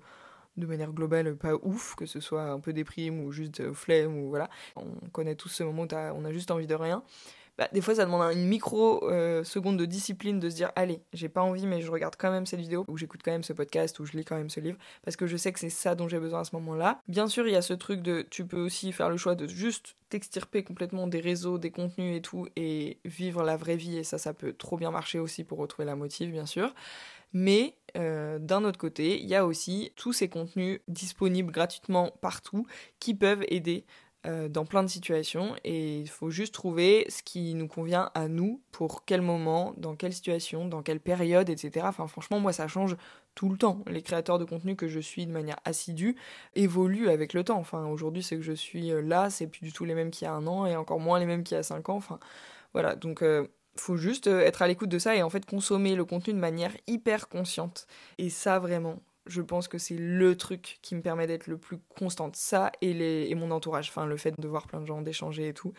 de 0.56 0.66
manière 0.66 0.92
globale 0.92 1.36
pas 1.36 1.54
ouf, 1.62 1.94
que 1.94 2.06
ce 2.06 2.20
soit 2.20 2.44
un 2.44 2.60
peu 2.60 2.72
déprime 2.72 3.20
ou 3.20 3.32
juste 3.32 3.60
euh, 3.60 3.72
flemme 3.72 4.16
ou 4.16 4.28
voilà. 4.28 4.50
On 4.76 4.86
connaît 5.12 5.34
tous 5.34 5.48
ce 5.48 5.62
moment 5.62 5.82
où 5.82 5.94
on 5.94 6.24
a 6.24 6.32
juste 6.32 6.50
envie 6.50 6.66
de 6.66 6.74
rien. 6.74 7.02
Bah, 7.58 7.68
des 7.72 7.82
fois, 7.82 7.94
ça 7.94 8.06
demande 8.06 8.32
une 8.32 8.46
micro 8.46 9.08
euh, 9.10 9.44
seconde 9.44 9.76
de 9.76 9.84
discipline 9.84 10.40
de 10.40 10.48
se 10.48 10.56
dire 10.56 10.72
allez, 10.74 11.02
j'ai 11.12 11.28
pas 11.28 11.42
envie, 11.42 11.66
mais 11.66 11.82
je 11.82 11.90
regarde 11.90 12.14
quand 12.16 12.30
même 12.30 12.46
cette 12.46 12.60
vidéo, 12.60 12.84
ou 12.88 12.96
j'écoute 12.96 13.20
quand 13.22 13.30
même 13.30 13.42
ce 13.42 13.52
podcast, 13.52 13.98
ou 14.00 14.06
je 14.06 14.16
lis 14.16 14.24
quand 14.24 14.36
même 14.36 14.48
ce 14.48 14.60
livre, 14.60 14.78
parce 15.04 15.16
que 15.16 15.26
je 15.26 15.36
sais 15.36 15.52
que 15.52 15.60
c'est 15.60 15.70
ça 15.70 15.94
dont 15.94 16.08
j'ai 16.08 16.18
besoin 16.18 16.40
à 16.40 16.44
ce 16.44 16.56
moment-là. 16.56 17.00
Bien 17.08 17.28
sûr, 17.28 17.46
il 17.46 17.52
y 17.52 17.56
a 17.56 17.62
ce 17.62 17.74
truc 17.74 18.00
de 18.00 18.26
tu 18.30 18.46
peux 18.46 18.60
aussi 18.60 18.92
faire 18.92 19.10
le 19.10 19.18
choix 19.18 19.34
de 19.34 19.46
juste 19.46 19.96
t'extirper 20.08 20.64
complètement 20.64 21.06
des 21.06 21.20
réseaux, 21.20 21.58
des 21.58 21.70
contenus 21.70 22.16
et 22.16 22.22
tout, 22.22 22.46
et 22.56 22.98
vivre 23.04 23.42
la 23.42 23.56
vraie 23.56 23.76
vie, 23.76 23.98
et 23.98 24.04
ça, 24.04 24.16
ça 24.16 24.32
peut 24.32 24.54
trop 24.54 24.78
bien 24.78 24.90
marcher 24.90 25.18
aussi 25.18 25.44
pour 25.44 25.58
retrouver 25.58 25.84
la 25.84 25.96
motive, 25.96 26.30
bien 26.30 26.46
sûr. 26.46 26.72
Mais 27.34 27.76
euh, 27.96 28.38
d'un 28.38 28.64
autre 28.64 28.78
côté, 28.78 29.20
il 29.20 29.28
y 29.28 29.34
a 29.34 29.46
aussi 29.46 29.92
tous 29.96 30.12
ces 30.12 30.28
contenus 30.28 30.80
disponibles 30.88 31.52
gratuitement 31.52 32.12
partout 32.20 32.66
qui 32.98 33.14
peuvent 33.14 33.44
aider 33.48 33.84
euh, 34.24 34.48
dans 34.48 34.64
plein 34.64 34.85
de 34.85 34.88
situations 34.88 35.56
et 35.64 35.98
il 35.98 36.08
faut 36.08 36.30
juste 36.30 36.54
trouver 36.54 37.04
ce 37.08 37.24
qui 37.24 37.54
nous 37.54 37.66
convient 37.66 38.11
à 38.14 38.28
nous 38.28 38.61
pour 38.70 39.04
quel 39.04 39.20
moment, 39.20 39.74
dans 39.78 39.96
quelle 39.96 40.12
situation, 40.12 40.68
dans 40.68 40.82
quelle 40.82 41.00
période, 41.00 41.50
etc. 41.50 41.87
Enfin 41.88 42.06
franchement 42.06 42.38
moi 42.38 42.52
ça 42.52 42.68
change 42.68 42.96
tout 43.35 43.48
le 43.48 43.58
temps. 43.58 43.82
Les 43.88 44.00
créateurs 44.00 44.38
de 44.38 44.44
contenu 44.44 44.76
que 44.76 44.87
je 44.87 45.00
suis 45.00 45.26
de 45.26 45.32
manière 45.32 45.58
assidue 45.64 46.14
évoluent 46.54 47.08
avec 47.08 47.32
le 47.32 47.42
temps. 47.42 47.58
Enfin 47.58 47.87
aujourd'hui 47.87 48.22
c'est 48.22 48.37
que 48.37 48.42
je 48.42 48.52
suis 48.52 48.92
euh, 48.92 49.02
là, 49.02 49.28
c'est 49.28 49.48
plus 49.48 49.62
du 49.62 49.72
tout 49.72 49.85
les 49.85 49.94
mêmes 49.94 50.12
qu'il 50.12 50.26
y 50.26 50.28
a 50.28 50.32
un 50.32 50.46
an 50.46 50.66
et 50.66 50.76
encore 50.76 51.00
moins 51.00 51.18
les 51.18 51.26
mêmes 51.26 51.42
qu'il 51.42 51.56
y 51.56 51.58
a 51.61 51.64
cinq 51.64 51.88
ans. 51.88 51.96
Enfin 51.96 52.20
voilà 52.74 52.94
donc 52.94 53.22
euh, 53.22 53.48
faut 53.74 53.96
juste 53.96 54.28
être 54.28 54.62
à 54.62 54.68
l'écoute 54.68 54.88
de 54.88 55.00
ça 55.00 55.16
et 55.16 55.22
en 55.22 55.30
fait 55.30 55.46
consommer 55.46 55.96
le 55.96 56.04
contenu 56.04 56.32
de 56.32 56.38
manière 56.38 56.76
hyper 56.87 57.28
consciente. 57.28 57.88
Et 58.18 58.30
ça 58.30 58.61
vraiment, 58.61 59.00
je 59.26 59.42
pense 59.42 59.68
que 59.68 59.78
c'est 59.78 59.96
le 59.96 60.37
truc 60.37 60.78
qui 60.82 60.94
me 60.94 61.02
permet 61.02 61.26
d'être 61.26 61.46
le 61.46 61.58
plus 61.58 61.78
constante. 61.78 62.37
Ça 62.37 62.72
et, 62.80 62.92
les, 62.92 63.26
et 63.28 63.35
mon 63.35 63.50
entourage, 63.50 63.88
enfin 63.88 64.06
le 64.06 64.16
fait 64.16 64.38
de 64.38 64.48
voir 64.48 64.66
plein 64.66 64.80
de 64.80 64.87
gens, 64.87 65.02
d'échanger 65.02 65.48
et 65.48 65.54
tout. 65.54 65.72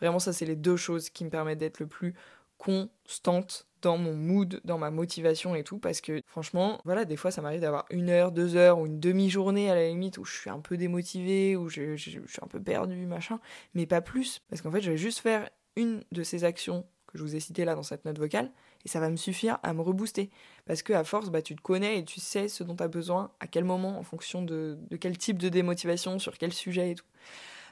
Vraiment, 0.00 0.18
ça, 0.18 0.32
c'est 0.32 0.46
les 0.46 0.56
deux 0.56 0.76
choses 0.76 1.10
qui 1.10 1.24
me 1.24 1.30
permettent 1.30 1.58
d'être 1.58 1.80
le 1.80 1.86
plus 1.86 2.14
constante 2.58 3.66
dans 3.80 3.96
mon 3.96 4.14
mood, 4.14 4.60
dans 4.64 4.78
ma 4.78 4.90
motivation 4.90 5.54
et 5.54 5.62
tout, 5.62 5.78
parce 5.78 6.00
que 6.00 6.20
franchement, 6.26 6.80
voilà, 6.84 7.04
des 7.04 7.16
fois 7.16 7.30
ça 7.30 7.40
m'arrive 7.42 7.60
d'avoir 7.60 7.86
une 7.90 8.10
heure, 8.10 8.32
deux 8.32 8.56
heures 8.56 8.80
ou 8.80 8.86
une 8.86 8.98
demi-journée 8.98 9.70
à 9.70 9.76
la 9.76 9.86
limite 9.88 10.18
où 10.18 10.24
je 10.24 10.36
suis 10.36 10.50
un 10.50 10.58
peu 10.58 10.76
démotivée, 10.76 11.54
où 11.54 11.68
je, 11.68 11.94
je 11.96 12.10
suis 12.10 12.40
un 12.42 12.48
peu 12.48 12.60
perdue, 12.60 13.06
machin, 13.06 13.38
mais 13.74 13.86
pas 13.86 14.00
plus, 14.00 14.40
parce 14.50 14.62
qu'en 14.62 14.72
fait, 14.72 14.80
je 14.80 14.90
vais 14.90 14.96
juste 14.96 15.20
faire 15.20 15.48
une 15.76 16.02
de 16.10 16.24
ces 16.24 16.42
actions 16.42 16.84
que 17.06 17.18
je 17.18 17.22
vous 17.22 17.36
ai 17.36 17.40
citées 17.40 17.64
là 17.64 17.76
dans 17.76 17.84
cette 17.84 18.04
note 18.04 18.18
vocale, 18.18 18.50
et 18.84 18.88
ça 18.88 19.00
va 19.00 19.10
me 19.10 19.16
suffire 19.16 19.58
à 19.62 19.72
me 19.72 19.82
rebooster. 19.82 20.30
Parce 20.66 20.82
que 20.82 20.92
à 20.92 21.04
force, 21.04 21.30
bah, 21.30 21.42
tu 21.42 21.56
te 21.56 21.62
connais 21.62 21.98
et 21.98 22.04
tu 22.04 22.20
sais 22.20 22.48
ce 22.48 22.62
dont 22.62 22.76
tu 22.76 22.82
as 22.82 22.88
besoin, 22.88 23.30
à 23.40 23.46
quel 23.46 23.64
moment, 23.64 23.98
en 23.98 24.02
fonction 24.02 24.42
de, 24.42 24.78
de 24.90 24.96
quel 24.96 25.16
type 25.16 25.38
de 25.38 25.48
démotivation, 25.48 26.18
sur 26.18 26.36
quel 26.38 26.52
sujet 26.52 26.90
et 26.90 26.94
tout. 26.94 27.06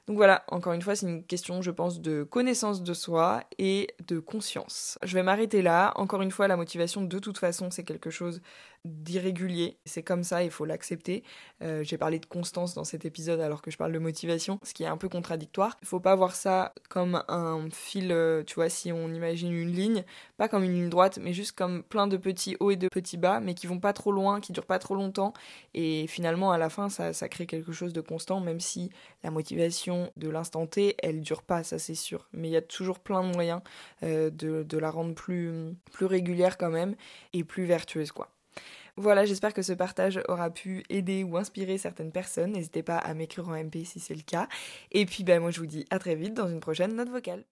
Donc 0.06 0.16
voilà, 0.16 0.44
encore 0.48 0.72
une 0.72 0.82
fois, 0.82 0.94
c'est 0.94 1.06
une 1.06 1.24
question, 1.24 1.62
je 1.62 1.72
pense, 1.72 2.00
de 2.00 2.22
connaissance 2.22 2.82
de 2.82 2.94
soi 2.94 3.42
et 3.58 3.88
de 4.06 4.20
conscience. 4.20 4.98
Je 5.02 5.14
vais 5.14 5.24
m'arrêter 5.24 5.62
là. 5.62 5.92
Encore 5.96 6.22
une 6.22 6.30
fois, 6.30 6.46
la 6.46 6.56
motivation, 6.56 7.02
de 7.02 7.18
toute 7.18 7.38
façon, 7.38 7.72
c'est 7.72 7.82
quelque 7.82 8.10
chose 8.10 8.40
d'irrégulier. 8.86 9.78
C'est 9.84 10.02
comme 10.02 10.24
ça, 10.24 10.42
il 10.42 10.50
faut 10.50 10.64
l'accepter. 10.64 11.22
Euh, 11.62 11.82
j'ai 11.84 11.98
parlé 11.98 12.18
de 12.18 12.26
constance 12.26 12.74
dans 12.74 12.84
cet 12.84 13.04
épisode 13.04 13.40
alors 13.40 13.62
que 13.62 13.70
je 13.70 13.76
parle 13.76 13.92
de 13.92 13.98
motivation, 13.98 14.58
ce 14.62 14.74
qui 14.74 14.84
est 14.84 14.88
un 14.88 14.96
peu 14.96 15.08
contradictoire. 15.08 15.76
Il 15.82 15.88
faut 15.88 16.00
pas 16.00 16.14
voir 16.14 16.34
ça 16.34 16.74
comme 16.88 17.22
un 17.28 17.68
fil, 17.72 18.12
euh, 18.12 18.42
tu 18.44 18.54
vois, 18.54 18.68
si 18.68 18.92
on 18.92 19.08
imagine 19.08 19.52
une 19.52 19.72
ligne, 19.72 20.04
pas 20.36 20.48
comme 20.48 20.64
une 20.64 20.72
ligne 20.72 20.88
droite, 20.88 21.18
mais 21.20 21.32
juste 21.32 21.52
comme 21.52 21.82
plein 21.82 22.06
de 22.06 22.16
petits 22.16 22.56
hauts 22.60 22.70
et 22.70 22.76
de 22.76 22.88
petits 22.88 23.16
bas, 23.16 23.40
mais 23.40 23.54
qui 23.54 23.66
vont 23.66 23.80
pas 23.80 23.92
trop 23.92 24.12
loin, 24.12 24.40
qui 24.40 24.52
durent 24.52 24.66
pas 24.66 24.78
trop 24.78 24.94
longtemps. 24.94 25.32
Et 25.74 26.06
finalement, 26.06 26.52
à 26.52 26.58
la 26.58 26.70
fin, 26.70 26.88
ça, 26.88 27.12
crée 27.28 27.46
quelque 27.46 27.72
chose 27.72 27.92
de 27.92 28.00
constant, 28.00 28.40
même 28.40 28.60
si 28.60 28.90
la 29.22 29.30
motivation 29.30 30.12
de 30.16 30.28
l'instant 30.28 30.66
T, 30.66 30.94
elle 31.02 31.20
dure 31.20 31.42
pas, 31.42 31.62
ça 31.62 31.78
c'est 31.78 31.94
sûr. 31.94 32.28
Mais 32.32 32.48
il 32.48 32.52
y 32.52 32.56
a 32.56 32.62
toujours 32.62 32.98
plein 32.98 33.22
de 33.22 33.32
moyens 33.32 33.60
euh, 34.02 34.30
de, 34.30 34.78
la 34.78 34.90
rendre 34.90 35.14
plus 35.14 35.74
régulière 36.00 36.58
quand 36.58 36.70
même 36.70 36.96
et 37.32 37.44
plus 37.44 37.64
vertueuse, 37.64 38.12
quoi. 38.12 38.35
Voilà, 38.98 39.26
j'espère 39.26 39.52
que 39.52 39.62
ce 39.62 39.74
partage 39.74 40.20
aura 40.26 40.50
pu 40.50 40.82
aider 40.88 41.22
ou 41.22 41.36
inspirer 41.36 41.76
certaines 41.76 42.12
personnes. 42.12 42.52
N'hésitez 42.52 42.82
pas 42.82 42.96
à 42.96 43.12
m'écrire 43.12 43.48
en 43.48 43.54
MP 43.54 43.84
si 43.84 44.00
c'est 44.00 44.14
le 44.14 44.22
cas. 44.22 44.48
Et 44.90 45.04
puis, 45.04 45.22
ben, 45.22 45.40
moi, 45.40 45.50
je 45.50 45.60
vous 45.60 45.66
dis 45.66 45.84
à 45.90 45.98
très 45.98 46.14
vite 46.14 46.34
dans 46.34 46.48
une 46.48 46.60
prochaine 46.60 46.94
note 46.94 47.10
vocale. 47.10 47.44